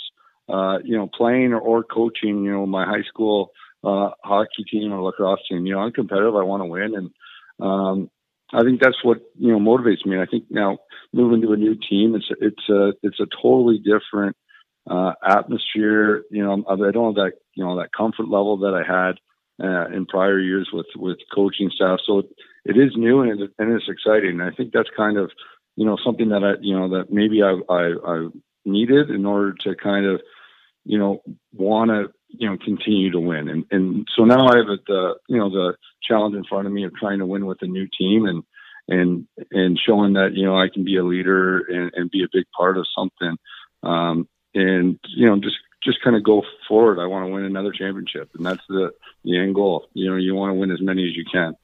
[0.49, 2.43] uh, you know playing or, or coaching.
[2.43, 3.53] You know my high school
[3.85, 5.66] uh, hockey team or lacrosse team.
[5.66, 6.37] You know I'm competitive.
[6.37, 7.11] I want to win, and
[7.61, 8.11] um,
[8.53, 10.20] I think that's what you know motivates me.
[10.20, 10.78] I think now
[11.12, 14.37] moving to a new team, it's it's a it's a totally different
[14.89, 16.24] uh, atmosphere.
[16.30, 19.16] You know, I don't have that you know that comfort level that I had
[19.62, 22.01] uh, in prior years with with coaching staff.
[22.05, 22.26] So it,
[22.64, 24.41] it is new and, it, and it's exciting.
[24.41, 25.30] And I think that's kind of
[25.76, 28.28] you know something that I you know that maybe I I, I
[28.64, 30.20] needed in order to kind of
[30.85, 31.22] you know
[31.53, 33.49] want to you know continue to win.
[33.49, 36.85] And and so now I have the you know the challenge in front of me
[36.85, 38.43] of trying to win with a new team and
[38.89, 42.28] and and showing that you know I can be a leader and, and be a
[42.33, 43.37] big part of something.
[43.83, 47.01] Um, and you know just just kind of go forward.
[47.01, 48.93] I want to win another championship, and that's the
[49.24, 49.89] the end goal.
[49.95, 51.57] You know, you want to win as many as you can.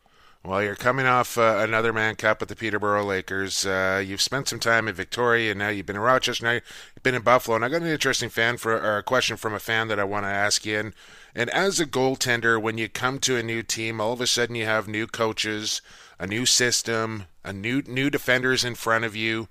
[0.44, 3.66] Well, you're coming off uh, another Mann Cup with the Peterborough Lakers.
[3.66, 6.44] Uh, you've spent some time in Victoria, and now you've been in Rochester.
[6.44, 7.56] Now you've been in Buffalo.
[7.56, 10.04] And I got an interesting fan for or a question from a fan that I
[10.04, 10.78] want to ask you.
[10.78, 10.94] And,
[11.34, 14.54] and as a goaltender, when you come to a new team, all of a sudden
[14.54, 15.82] you have new coaches,
[16.20, 19.48] a new system, a new new defenders in front of you.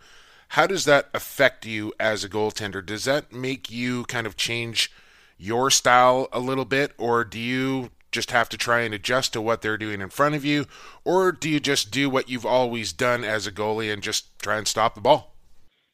[0.49, 2.83] How does that affect you as a goaltender?
[2.83, 4.89] Does that make you kind of change
[5.37, 9.41] your style a little bit, or do you just have to try and adjust to
[9.41, 10.65] what they're doing in front of you,
[11.03, 14.57] or do you just do what you've always done as a goalie and just try
[14.57, 15.35] and stop the ball?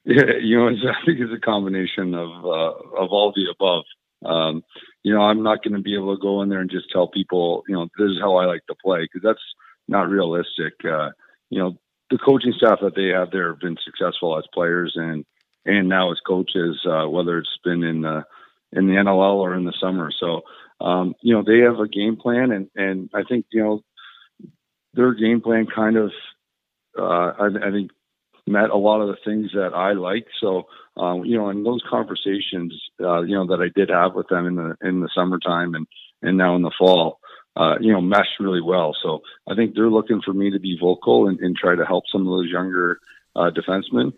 [0.05, 3.84] Yeah, you know, I think it's a combination of uh, of all the above.
[4.26, 4.64] Um,
[5.03, 7.07] you know, I'm not going to be able to go in there and just tell
[7.07, 9.43] people, you know, this is how I like to play because that's
[9.88, 10.74] not realistic.
[10.86, 11.09] Uh,
[11.49, 11.78] you know,
[12.09, 15.26] the coaching staff that they have there have been successful as players and
[15.66, 18.24] and now as coaches, uh, whether it's been in the
[18.72, 20.11] in the NLL or in the summer.
[20.20, 20.41] So
[20.82, 23.82] um, you know they have a game plan, and and I think you know
[24.93, 26.11] their game plan kind of
[26.97, 27.03] uh,
[27.39, 27.91] I, I think
[28.45, 30.28] met a lot of the things that I like.
[30.39, 30.67] So
[30.97, 34.45] um, you know, in those conversations, uh, you know that I did have with them
[34.47, 35.88] in the in the summertime and
[36.21, 37.19] and now in the fall
[37.55, 38.95] uh, you know, meshed really well.
[39.01, 42.05] So I think they're looking for me to be vocal and, and try to help
[42.11, 42.99] some of those younger
[43.36, 44.13] uh, defensemen.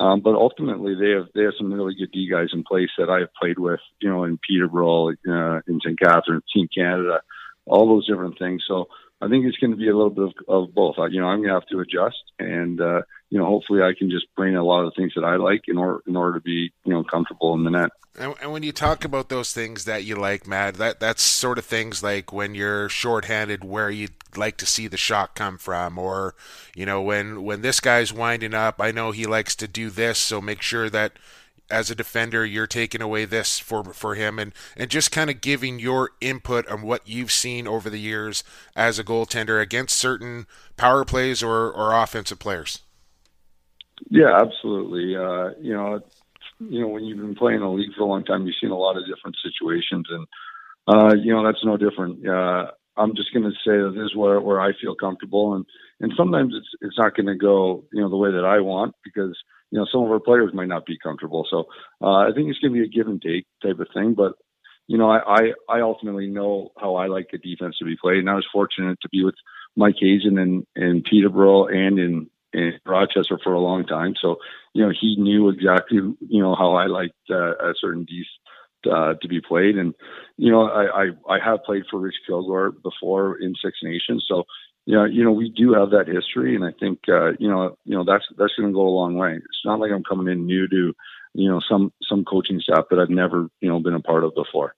[0.00, 3.10] Um, but ultimately, they have they have some really good D guys in place that
[3.10, 5.98] I have played with, you know, in Peterborough, uh, in St.
[5.98, 7.20] Catharines, Team Canada,
[7.66, 8.62] all those different things.
[8.66, 8.88] So
[9.20, 10.96] I think it's going to be a little bit of, of both.
[10.98, 13.92] I, You know, I'm going to have to adjust, and uh, you know, hopefully, I
[13.98, 16.38] can just bring a lot of the things that I like in order in order
[16.38, 17.90] to be you know comfortable in the net.
[18.18, 21.58] And, and when you talk about those things that you like, Matt, that that's sort
[21.58, 25.98] of things like when you're shorthanded, where you'd like to see the shot come from,
[25.98, 26.34] or
[26.74, 30.18] you know, when when this guy's winding up, I know he likes to do this,
[30.18, 31.12] so make sure that
[31.70, 35.40] as a defender, you're taking away this for for him, and and just kind of
[35.40, 38.44] giving your input on what you've seen over the years
[38.74, 40.46] as a goaltender against certain
[40.76, 42.80] power plays or or offensive players.
[44.10, 45.16] Yeah, absolutely.
[45.16, 46.00] Uh, you know,
[46.60, 48.78] you know when you've been playing the league for a long time, you've seen a
[48.78, 50.26] lot of different situations, and
[50.86, 52.26] uh, you know that's no different.
[52.26, 55.64] Uh, I'm just going to say that this is where where I feel comfortable, and
[56.00, 58.94] and sometimes it's it's not going to go you know the way that I want
[59.04, 59.36] because
[59.70, 61.46] you know, some of our players might not be comfortable.
[61.50, 61.66] So
[62.02, 64.14] uh, I think it's going to be a give and take type of thing.
[64.14, 64.32] But
[64.86, 68.18] you know, I, I I ultimately know how I like a defense to be played,
[68.18, 69.34] and I was fortunate to be with
[69.76, 74.14] Mike Hasen in in Peterborough and in in Rochester for a long time.
[74.20, 74.36] So
[74.74, 78.28] you know, he knew exactly you know how I liked uh, a certain defense.
[78.90, 79.76] uh, to be played.
[79.76, 79.94] And
[80.36, 84.44] you know, I, I I have played for Rich Kilgour before in Six Nations, so
[84.94, 87.94] know, you know, we do have that history, and I think uh, you know, you
[87.94, 89.34] know, that's that's going to go a long way.
[89.34, 90.94] It's not like I'm coming in new to,
[91.34, 94.34] you know, some some coaching staff that I've never, you know, been a part of
[94.34, 94.74] before.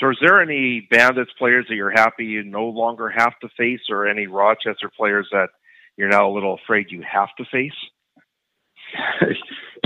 [0.00, 3.82] So, is there any Bandits players that you're happy you no longer have to face,
[3.90, 5.48] or any Rochester players that
[5.98, 7.72] you're now a little afraid you have to face?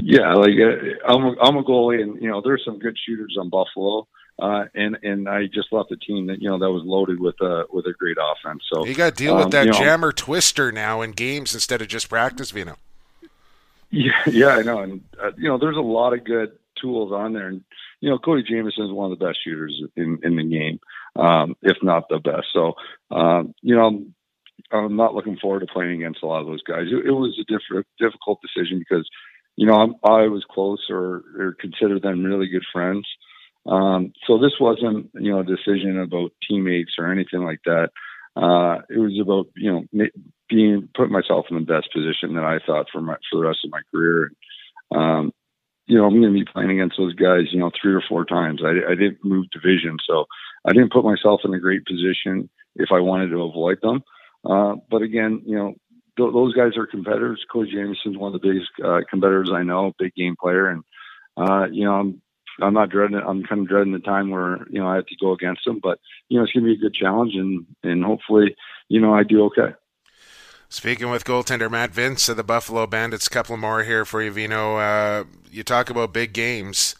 [0.03, 3.36] yeah, like uh, I'm a, I'm a goalie, and you know, there's some good shooters
[3.40, 4.07] on Buffalo.
[4.41, 7.37] Uh, and and I just left a team that you know that was loaded with
[7.41, 8.62] a with a great offense.
[8.72, 11.55] So you got to deal um, with that you know, jammer twister now in games
[11.55, 12.76] instead of just practice, Vino.
[13.91, 17.32] Yeah, yeah, I know, and uh, you know, there's a lot of good tools on
[17.32, 17.62] there, and
[18.01, 20.80] you know, Cody Jamieson is one of the best shooters in in the game,
[21.14, 22.49] um, if not the best.
[22.53, 22.74] So,
[23.12, 24.05] um, you know,
[24.72, 26.87] I'm not looking forward to playing against a lot of those guys.
[26.91, 29.09] It, it was a diff- difficult decision because,
[29.57, 33.07] you know, I'm, I was close or, or consider them really good friends.
[33.66, 37.90] Um, so this wasn't, you know, a decision about teammates or anything like that.
[38.36, 40.06] Uh, it was about, you know,
[40.48, 43.60] being putting myself in the best position that I thought for my for the rest
[43.64, 44.30] of my career.
[44.94, 45.32] Um,
[45.86, 48.24] you know, I'm going to be playing against those guys, you know, three or four
[48.24, 48.62] times.
[48.64, 50.24] I, I didn't move division, so
[50.64, 54.02] I didn't put myself in a great position if I wanted to avoid them.
[54.44, 55.74] Uh, but again, you know,
[56.16, 57.44] th- those guys are competitors.
[57.52, 60.82] Cody Jamieson's one of the biggest uh, competitors I know, big game player, and
[61.36, 62.22] uh, you know, I'm
[62.61, 63.24] I'm not dreading it.
[63.26, 65.80] I'm kind of dreading the time where you know I have to go against them,
[65.82, 65.98] but
[66.28, 68.57] you know, it's going to be a good challenge, and and hopefully,
[68.88, 69.74] you know, I do okay.
[70.68, 74.30] Speaking with goaltender Matt Vinc of the Buffalo Bandits, a couple more here for you,
[74.30, 74.76] Vino.
[74.76, 76.96] Uh, you talk about big games.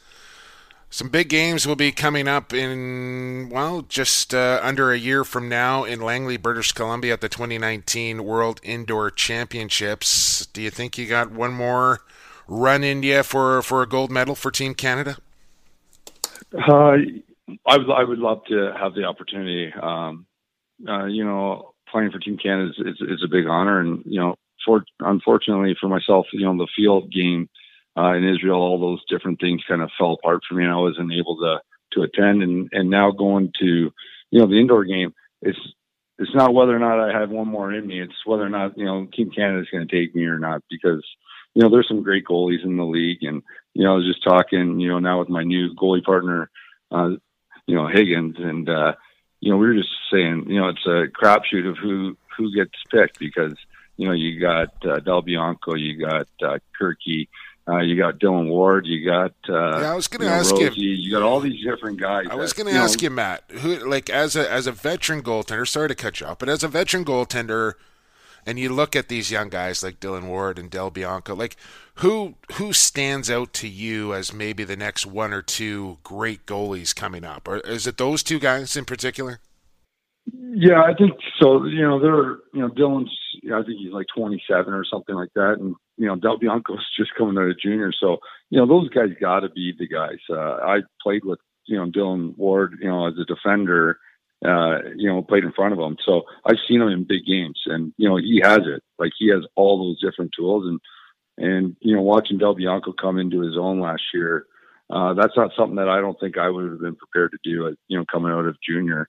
[0.91, 5.49] Some big games will be coming up in, well, just uh, under a year from
[5.49, 10.47] now in Langley, British Columbia at the 2019 World Indoor Championships.
[10.47, 12.03] Do you think you got one more
[12.47, 15.17] run in you for, for a gold medal for Team Canada?
[16.57, 16.97] Uh,
[17.67, 19.73] I would, I would love to have the opportunity.
[19.81, 20.27] Um,
[20.89, 23.81] uh, you know, playing for Team Canada is, is, is, a big honor.
[23.81, 27.49] And, you know, for, unfortunately for myself, you know, the field game
[27.97, 30.77] uh, in Israel, all those different things kind of fell apart for me and I
[30.77, 31.59] wasn't able to,
[31.93, 32.43] to attend.
[32.43, 33.93] And, and now going to,
[34.31, 35.59] you know, the indoor game, it's,
[36.19, 38.01] it's not whether or not I have one more in me.
[38.01, 40.63] It's whether or not, you know, Team Canada is going to take me or not
[40.71, 41.05] because,
[41.55, 43.23] you know, there's some great goalies in the league.
[43.23, 43.43] And,
[43.75, 46.51] you know, I was just talking, you know, now with my new goalie partner,
[46.91, 47.11] uh,
[47.67, 48.95] you know, Higgins and, uh,
[49.41, 52.73] you know, we were just saying, you know, it's a crapshoot of who who gets
[52.91, 53.55] picked because
[53.97, 57.29] you know you got uh, Del Bianco, you got uh, Kirky,
[57.69, 59.35] uh, you got Dylan Ward, you got.
[59.49, 60.91] Uh, yeah, I was going to you know, ask Rosie, you.
[60.91, 62.27] You got all these different guys.
[62.31, 65.23] I was going to ask know, you, Matt, who like as a as a veteran
[65.23, 65.67] goaltender.
[65.69, 67.75] Sorry to cut you off, but as a veteran goaltender,
[68.47, 71.57] and you look at these young guys like Dylan Ward and Del Bianco, like
[71.97, 76.95] who who stands out to you as maybe the next one or two great goalies
[76.95, 77.47] coming up?
[77.49, 79.41] Or is it those two guys in particular?
[80.33, 81.65] Yeah, I think so.
[81.67, 83.11] You know, they're you know Dylan's.
[83.53, 87.15] I think he's like 27 or something like that, and you know Del Bianco's just
[87.17, 87.93] coming out of junior.
[87.99, 88.19] So
[88.51, 90.19] you know those guys got to be the guys.
[90.31, 93.99] Uh, I played with you know Dylan Ward, you know as a defender.
[94.45, 95.97] Uh, you know, played in front of him.
[96.05, 98.83] So I've seen him in big games, and you know he has it.
[98.99, 100.81] Like he has all those different tools, and
[101.37, 104.47] and, you know, watching Del Bianco come into his own last year,
[104.91, 107.67] uh, that's not something that I don't think I would have been prepared to do,
[107.67, 109.09] uh, you know, coming out of junior.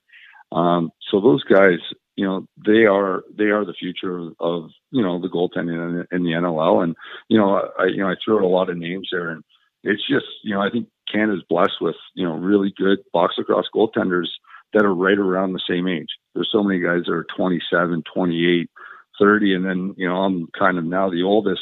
[0.51, 1.79] Um, so those guys,
[2.15, 6.23] you know, they are they are the future of, you know the goaltending in, in
[6.23, 6.95] the NLL, and
[7.27, 9.43] you know, I you know I threw out a lot of names there, and
[9.83, 13.67] it's just you know I think Canada's blessed with you know really good box lacrosse
[13.75, 14.29] goaltenders
[14.75, 16.09] that are right around the same age.
[16.35, 18.69] There's so many guys that are 27, 28,
[19.17, 21.61] 30, and then you know I'm kind of now the oldest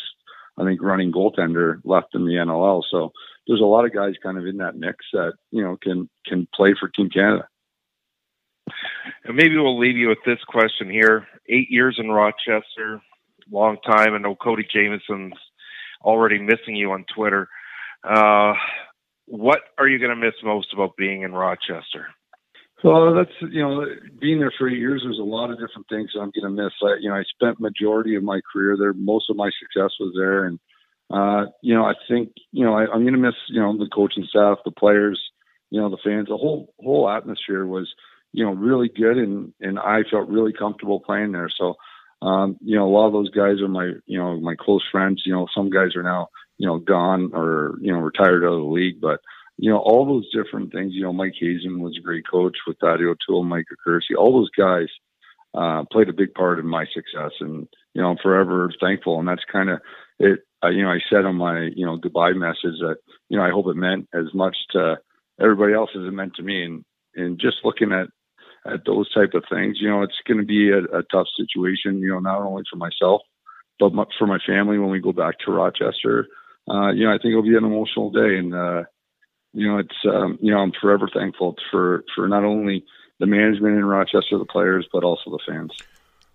[0.57, 2.81] I think running goaltender left in the NLL.
[2.89, 3.11] So
[3.47, 6.47] there's a lot of guys kind of in that mix that you know can can
[6.53, 7.47] play for Team Canada.
[9.25, 12.99] And maybe we'll leave you with this question here: Eight years in Rochester,
[13.51, 14.15] long time.
[14.15, 15.37] I know Cody Jamieson's
[16.01, 17.47] already missing you on Twitter.
[18.03, 18.53] Uh,
[19.27, 22.07] what are you going to miss most about being in Rochester?
[22.83, 23.85] Well, that's you know,
[24.19, 25.01] being there for eight years.
[25.03, 26.73] There's a lot of different things I'm going to miss.
[26.83, 28.93] I, you know, I spent majority of my career there.
[28.93, 30.59] Most of my success was there, and
[31.11, 33.89] uh, you know, I think you know I, I'm going to miss you know the
[33.93, 35.21] coaching staff, the players,
[35.71, 36.27] you know, the fans.
[36.27, 37.89] The whole whole atmosphere was
[38.33, 41.49] you know really good, and and I felt really comfortable playing there.
[41.57, 41.75] So,
[42.21, 45.23] um, you know, a lot of those guys are my you know my close friends.
[45.25, 46.27] You know, some guys are now
[46.57, 49.21] you know gone or you know retired out of the league, but
[49.57, 50.93] you know, all those different things.
[50.93, 54.17] You know, Mike Hasen was a great coach with Paddy O'Toole, Mike Accursi.
[54.17, 54.87] All those guys
[55.53, 59.19] uh, played a big part in my success, and you know, I'm forever thankful.
[59.19, 59.79] And that's kind of
[60.19, 60.39] it.
[60.63, 62.97] You know, I said on my you know goodbye message that
[63.29, 64.97] you know I hope it meant as much to
[65.39, 66.63] everybody else as it meant to me.
[66.63, 66.85] And
[67.15, 68.07] and just looking at
[68.65, 71.99] at those type of things, you know, it's going to be a, a tough situation.
[71.99, 73.21] You know, not only for myself,
[73.79, 76.27] but for my family when we go back to Rochester.
[76.69, 78.83] Uh, you know, I think it'll be an emotional day, and uh,
[79.53, 82.85] you know, it's um, you know, I'm forever thankful for for not only
[83.19, 85.71] the management in Rochester, the players, but also the fans.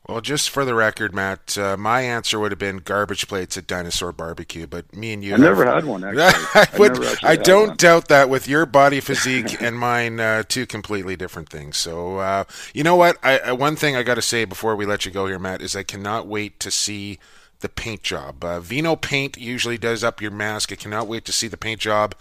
[0.09, 3.67] Well, just for the record, Matt, uh, my answer would have been garbage plates at
[3.67, 5.35] Dinosaur Barbecue, but me and you.
[5.35, 6.03] I have, never had one.
[6.03, 6.23] Actually,
[6.55, 7.77] I, would, I don't one.
[7.77, 11.77] doubt that with your body physique and mine, uh, two completely different things.
[11.77, 13.19] So, uh, you know what?
[13.23, 15.61] I, uh, one thing I got to say before we let you go here, Matt,
[15.61, 17.19] is I cannot wait to see
[17.61, 18.43] the paint job.
[18.43, 20.73] Uh, Vino Paint usually does up your mask.
[20.73, 22.15] I cannot wait to see the paint job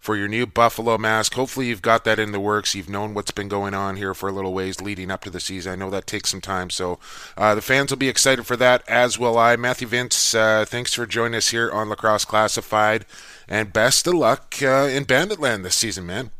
[0.00, 1.34] for your new Buffalo mask.
[1.34, 2.74] Hopefully, you've got that in the works.
[2.74, 5.40] You've known what's been going on here for a little ways leading up to the
[5.40, 5.72] season.
[5.72, 6.98] I know that takes some time, so
[7.36, 9.56] uh, the fans will be excited for that, as will I.
[9.56, 13.04] Matthew Vinc, uh, thanks for joining us here on Lacrosse Classified,
[13.48, 16.30] and best of luck uh, in Banditland this season, man.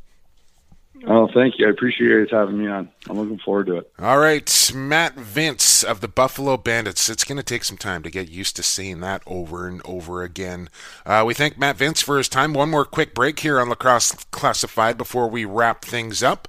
[1.07, 1.67] Oh, thank you.
[1.67, 2.91] I appreciate you having me on.
[3.09, 3.93] I'm looking forward to it.
[3.99, 7.09] All right, Matt Vinc of the Buffalo Bandits.
[7.09, 10.23] It's going to take some time to get used to seeing that over and over
[10.23, 10.69] again.
[11.07, 12.53] Uh, we thank Matt Vinc for his time.
[12.53, 16.49] One more quick break here on Lacrosse Classified before we wrap things up.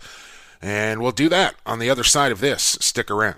[0.61, 2.77] And we'll do that on the other side of this.
[2.81, 3.37] Stick around.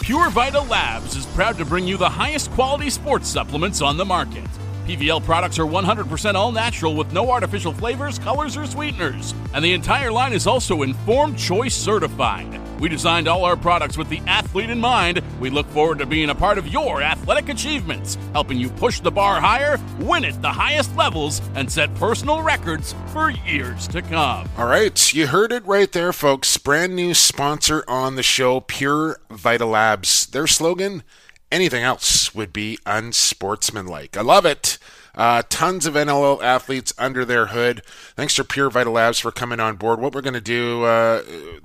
[0.00, 4.04] Pure Vita Labs is proud to bring you the highest quality sports supplements on the
[4.04, 4.44] market.
[4.90, 9.34] PVL products are 100% all natural with no artificial flavors, colors, or sweeteners.
[9.54, 12.60] And the entire line is also Informed Choice certified.
[12.80, 15.22] We designed all our products with the athlete in mind.
[15.38, 19.12] We look forward to being a part of your athletic achievements, helping you push the
[19.12, 24.48] bar higher, win at the highest levels, and set personal records for years to come.
[24.58, 26.56] All right, you heard it right there, folks.
[26.56, 30.26] Brand new sponsor on the show, Pure Vita Labs.
[30.26, 31.04] Their slogan
[31.50, 34.16] anything else would be unsportsmanlike.
[34.16, 34.78] I love it.
[35.14, 37.82] Uh, tons of NLL athletes under their hood.
[38.14, 40.00] Thanks to Pure Vita Labs for coming on board.
[40.00, 41.22] What we're going to do, uh,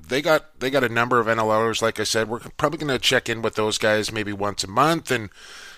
[0.07, 1.82] they got they got a number of NLLers.
[1.82, 4.68] Like I said, we're probably going to check in with those guys maybe once a
[4.68, 5.30] month and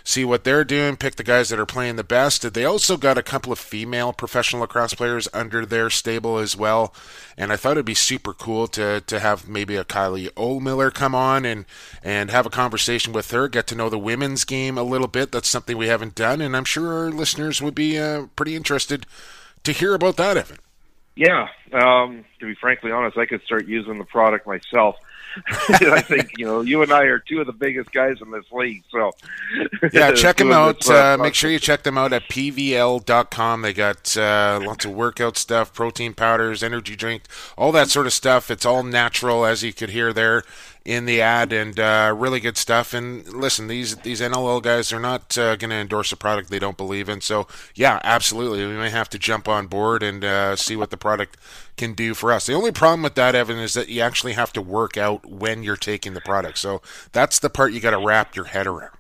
[0.08, 2.54] see what they're doing, pick the guys that are playing the best.
[2.54, 6.94] They also got a couple of female professional lacrosse players under their stable as well.
[7.38, 11.14] And I thought it'd be super cool to, to have maybe a Kylie Ohlmiller come
[11.14, 11.66] on and,
[12.02, 15.34] and have a conversation with her, get to know the women's game a little bit.
[15.34, 16.40] That's something we haven't done.
[16.40, 19.06] And I'm sure our listeners would be uh, pretty interested
[19.64, 20.60] to hear about that, Evan.
[21.18, 24.96] Yeah, um, to be frankly honest, I could start using the product myself.
[25.70, 28.46] I think you know you and I are two of the biggest guys in this
[28.52, 28.84] league.
[28.92, 29.12] So
[29.94, 30.88] yeah, check them out.
[30.90, 33.62] Uh, make sure you check them out at pvl.com.
[33.62, 37.24] They got uh, lots of workout stuff, protein powders, energy drink,
[37.58, 38.50] all that sort of stuff.
[38.52, 40.44] It's all natural, as you could hear there
[40.88, 42.94] in the ad, and uh, really good stuff.
[42.94, 46.60] And listen, these these NLL guys are not uh, going to endorse a product they
[46.60, 47.20] don't believe in.
[47.20, 47.46] So
[47.76, 51.36] yeah, absolutely, we may have to jump on board and uh, see what the product
[51.76, 52.46] can do for us.
[52.46, 55.62] The only problem with that, Evan, is that you actually have to work out when
[55.62, 56.58] you're taking the product.
[56.58, 56.82] So
[57.12, 58.94] that's the part you got to wrap your head around.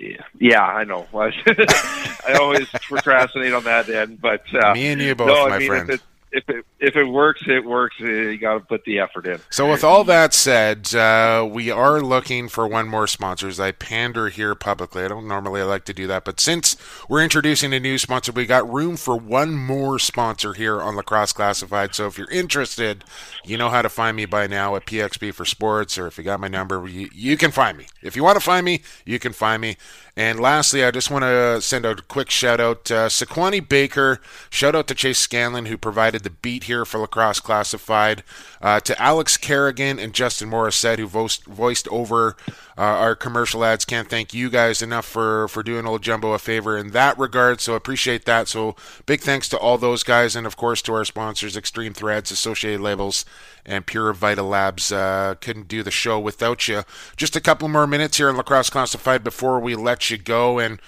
[0.00, 1.06] Yeah, yeah, I know.
[1.14, 5.58] I always procrastinate on that end, but uh, me and you both, no, my I
[5.58, 6.00] mean, friend
[6.34, 7.98] if it if it works, it works.
[8.00, 9.38] You got to put the effort in.
[9.50, 13.48] So, with all that said, uh, we are looking for one more sponsor.
[13.48, 16.76] As I pander here publicly, I don't normally like to do that, but since
[17.08, 21.32] we're introducing a new sponsor, we got room for one more sponsor here on Lacrosse
[21.32, 21.94] Classified.
[21.94, 23.04] So, if you're interested,
[23.44, 26.24] you know how to find me by now at PXB for Sports, or if you
[26.24, 27.86] got my number, you, you can find me.
[28.02, 29.76] If you want to find me, you can find me.
[30.16, 34.20] And lastly, I just want to send a quick shout out to uh, Sequani Baker.
[34.48, 38.22] Shout out to Chase Scanlon, who provided the beat here for Lacrosse Classified.
[38.62, 42.36] Uh, to Alex Kerrigan and Justin Morissette, who voiced, voiced over
[42.78, 43.84] uh, our commercial ads.
[43.84, 47.60] Can't thank you guys enough for, for doing old Jumbo a favor in that regard.
[47.60, 48.46] So appreciate that.
[48.46, 48.76] So
[49.06, 52.80] big thanks to all those guys, and of course to our sponsors, Extreme Threads, Associated
[52.80, 53.24] Labels,
[53.66, 54.92] and Pure Vita Labs.
[54.92, 56.82] Uh, couldn't do the show without you.
[57.16, 60.58] Just a couple more minutes here on Lacrosse Classified before we let you go.
[60.58, 60.80] And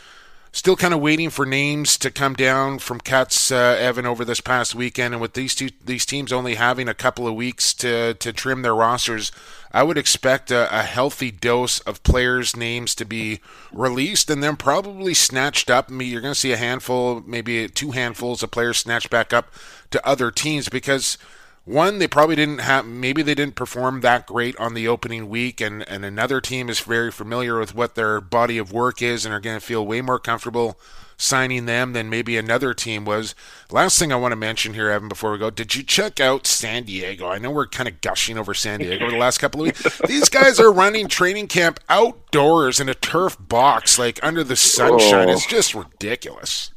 [0.56, 4.40] still kind of waiting for names to come down from Cuts, uh, Evan, over this
[4.40, 5.12] past weekend.
[5.12, 8.62] And with these two these teams only having a couple of weeks to, to trim
[8.62, 9.32] their rosters,
[9.72, 13.40] I would expect a, a healthy dose of players' names to be
[13.70, 15.90] released and then probably snatched up.
[15.90, 19.34] I mean, you're going to see a handful, maybe two handfuls of players snatched back
[19.34, 19.50] up
[19.90, 21.18] to other teams because–
[21.66, 25.60] one, they probably didn't have, maybe they didn't perform that great on the opening week,
[25.60, 29.34] and, and another team is very familiar with what their body of work is and
[29.34, 30.78] are going to feel way more comfortable
[31.16, 33.34] signing them than maybe another team was.
[33.70, 36.46] Last thing I want to mention here, Evan, before we go, did you check out
[36.46, 37.26] San Diego?
[37.26, 40.00] I know we're kind of gushing over San Diego the last couple of weeks.
[40.06, 45.28] These guys are running training camp outdoors in a turf box, like under the sunshine.
[45.28, 45.32] Oh.
[45.32, 46.70] It's just ridiculous.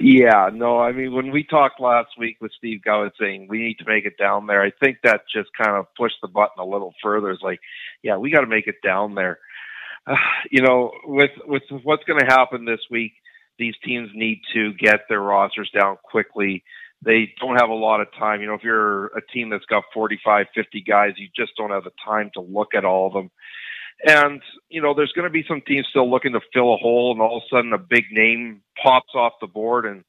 [0.00, 3.78] Yeah, no, I mean, when we talked last week with Steve Govett saying we need
[3.78, 6.64] to make it down there, I think that just kind of pushed the button a
[6.64, 7.30] little further.
[7.30, 7.60] It's like,
[8.02, 9.38] yeah, we got to make it down there.
[10.06, 10.16] Uh,
[10.50, 13.12] you know, with with what's going to happen this week,
[13.58, 16.64] these teams need to get their rosters down quickly.
[17.04, 18.40] They don't have a lot of time.
[18.40, 21.84] You know, if you're a team that's got 45, 50 guys, you just don't have
[21.84, 23.30] the time to look at all of them.
[24.04, 27.12] And, you know, there's going to be some teams still looking to fill a hole,
[27.12, 29.86] and all of a sudden a big name pops off the board.
[29.86, 30.04] And,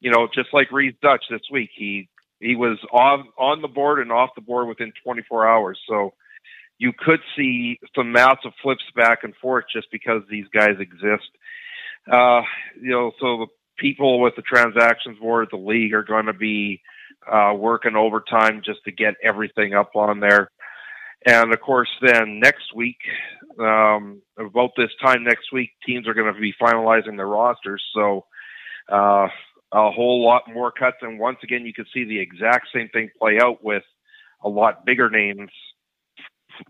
[0.00, 2.08] you know, just like Rhys Duch this week, he
[2.40, 5.78] he was on on the board and off the board within 24 hours.
[5.88, 6.14] So
[6.78, 11.28] you could see some massive flips back and forth just because these guys exist.
[12.10, 12.40] Uh,
[12.80, 13.46] you know, so the
[13.76, 16.80] people with the transactions board at the league are going to be
[17.30, 20.50] uh, working overtime just to get everything up on there.
[21.26, 22.98] And of course, then next week,
[23.58, 27.84] um, about this time next week, teams are going to be finalizing their rosters.
[27.94, 28.24] So
[28.90, 29.28] uh,
[29.72, 30.96] a whole lot more cuts.
[31.02, 33.82] And once again, you can see the exact same thing play out with
[34.42, 35.50] a lot bigger names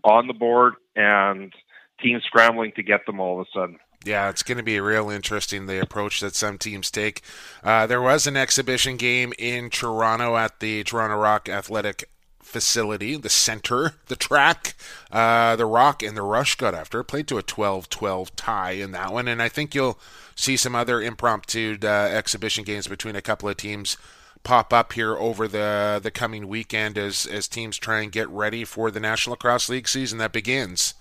[0.03, 1.53] on the board and
[2.01, 3.79] teams scrambling to get them all of a sudden.
[4.03, 7.21] Yeah, it's going to be real interesting the approach that some teams take.
[7.63, 12.09] Uh, there was an exhibition game in Toronto at the Toronto Rock Athletic
[12.51, 14.75] facility, the center, the track.
[15.11, 18.71] Uh, the Rock and the Rush got after it, played to a 12 12 tie
[18.71, 19.27] in that one.
[19.27, 19.99] And I think you'll
[20.35, 23.97] see some other impromptu uh, exhibition games between a couple of teams
[24.43, 28.65] pop up here over the the coming weekend as as teams try and get ready
[28.65, 30.95] for the National Lacrosse League season that begins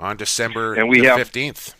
[0.00, 1.74] on December and we have, 15th.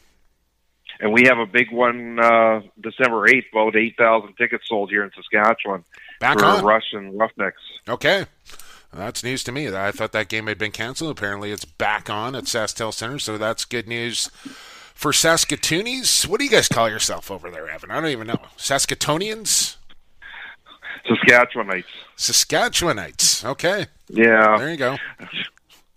[1.01, 5.11] And we have a big one uh, December 8th, about 8,000 tickets sold here in
[5.17, 5.83] Saskatchewan
[6.21, 6.65] Back for on.
[6.65, 7.63] Rush and Roughnecks.
[7.89, 8.27] Okay.
[8.93, 9.69] That's news to me.
[9.69, 11.11] I thought that game had been canceled.
[11.11, 14.31] Apparently, it's back on at SaskTel Center, so that's good news
[14.95, 16.27] for Saskatoonies.
[16.27, 17.91] What do you guys call yourself over there, Evan?
[17.91, 18.41] I don't even know.
[18.57, 19.77] Saskatoonians?
[21.09, 21.85] Saskatchewanites.
[22.17, 23.45] Saskatchewanites.
[23.45, 23.87] Okay.
[24.09, 24.57] Yeah.
[24.59, 24.97] There you go.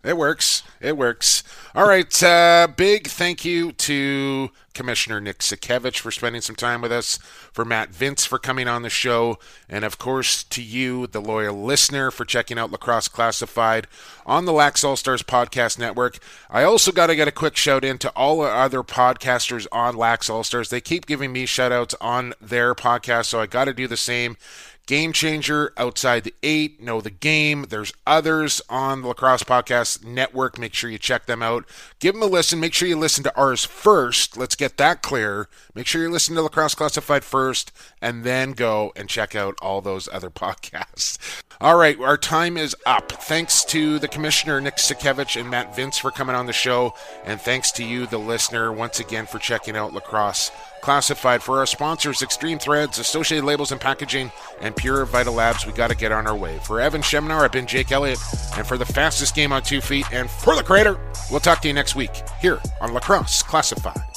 [0.03, 0.63] It works.
[0.81, 1.43] It works.
[1.73, 2.23] All right.
[2.23, 7.17] Uh, big thank you to Commissioner Nick Sakiewicz for spending some time with us,
[7.51, 9.37] for Matt Vinc for coming on the show,
[9.69, 13.87] and of course to you, the loyal listener, for checking out Lacrosse Classified
[14.25, 16.17] on the Lax All Stars Podcast Network.
[16.49, 19.95] I also got to get a quick shout in to all the other podcasters on
[19.95, 20.69] Lax All Stars.
[20.69, 23.97] They keep giving me shout outs on their podcast, so I got to do the
[23.97, 24.37] same.
[24.85, 27.67] Game Changer, Outside the Eight, Know the Game.
[27.69, 30.59] There's others on the Lacrosse Podcast Network.
[30.59, 31.65] Make sure you check them out.
[31.99, 32.59] Give them a listen.
[32.59, 34.35] Make sure you listen to ours first.
[34.35, 35.47] Let's get that clear.
[35.73, 39.79] Make sure you listen to Lacrosse Classified first, and then go and check out all
[39.79, 41.17] those other podcasts.
[41.61, 43.09] All right, our time is up.
[43.09, 46.93] Thanks to the Commissioner, Nick Sakiewicz, and Matt Vinc for coming on the show.
[47.23, 50.51] And thanks to you, the listener, once again for checking out Lacrosse
[50.83, 51.41] Classified.
[51.41, 55.89] For our sponsors, Extreme Threads, Associated Labels and Packaging, and Pure Vita Labs, we got
[55.89, 56.59] to get on our way.
[56.61, 58.19] For Evan Schemenauer, I've been Jake Elliott,
[58.57, 60.99] and for the fastest game on two feet, and for the Crater,
[61.31, 62.11] we'll talk to you next week
[62.41, 64.12] here on Lacrosse Classified.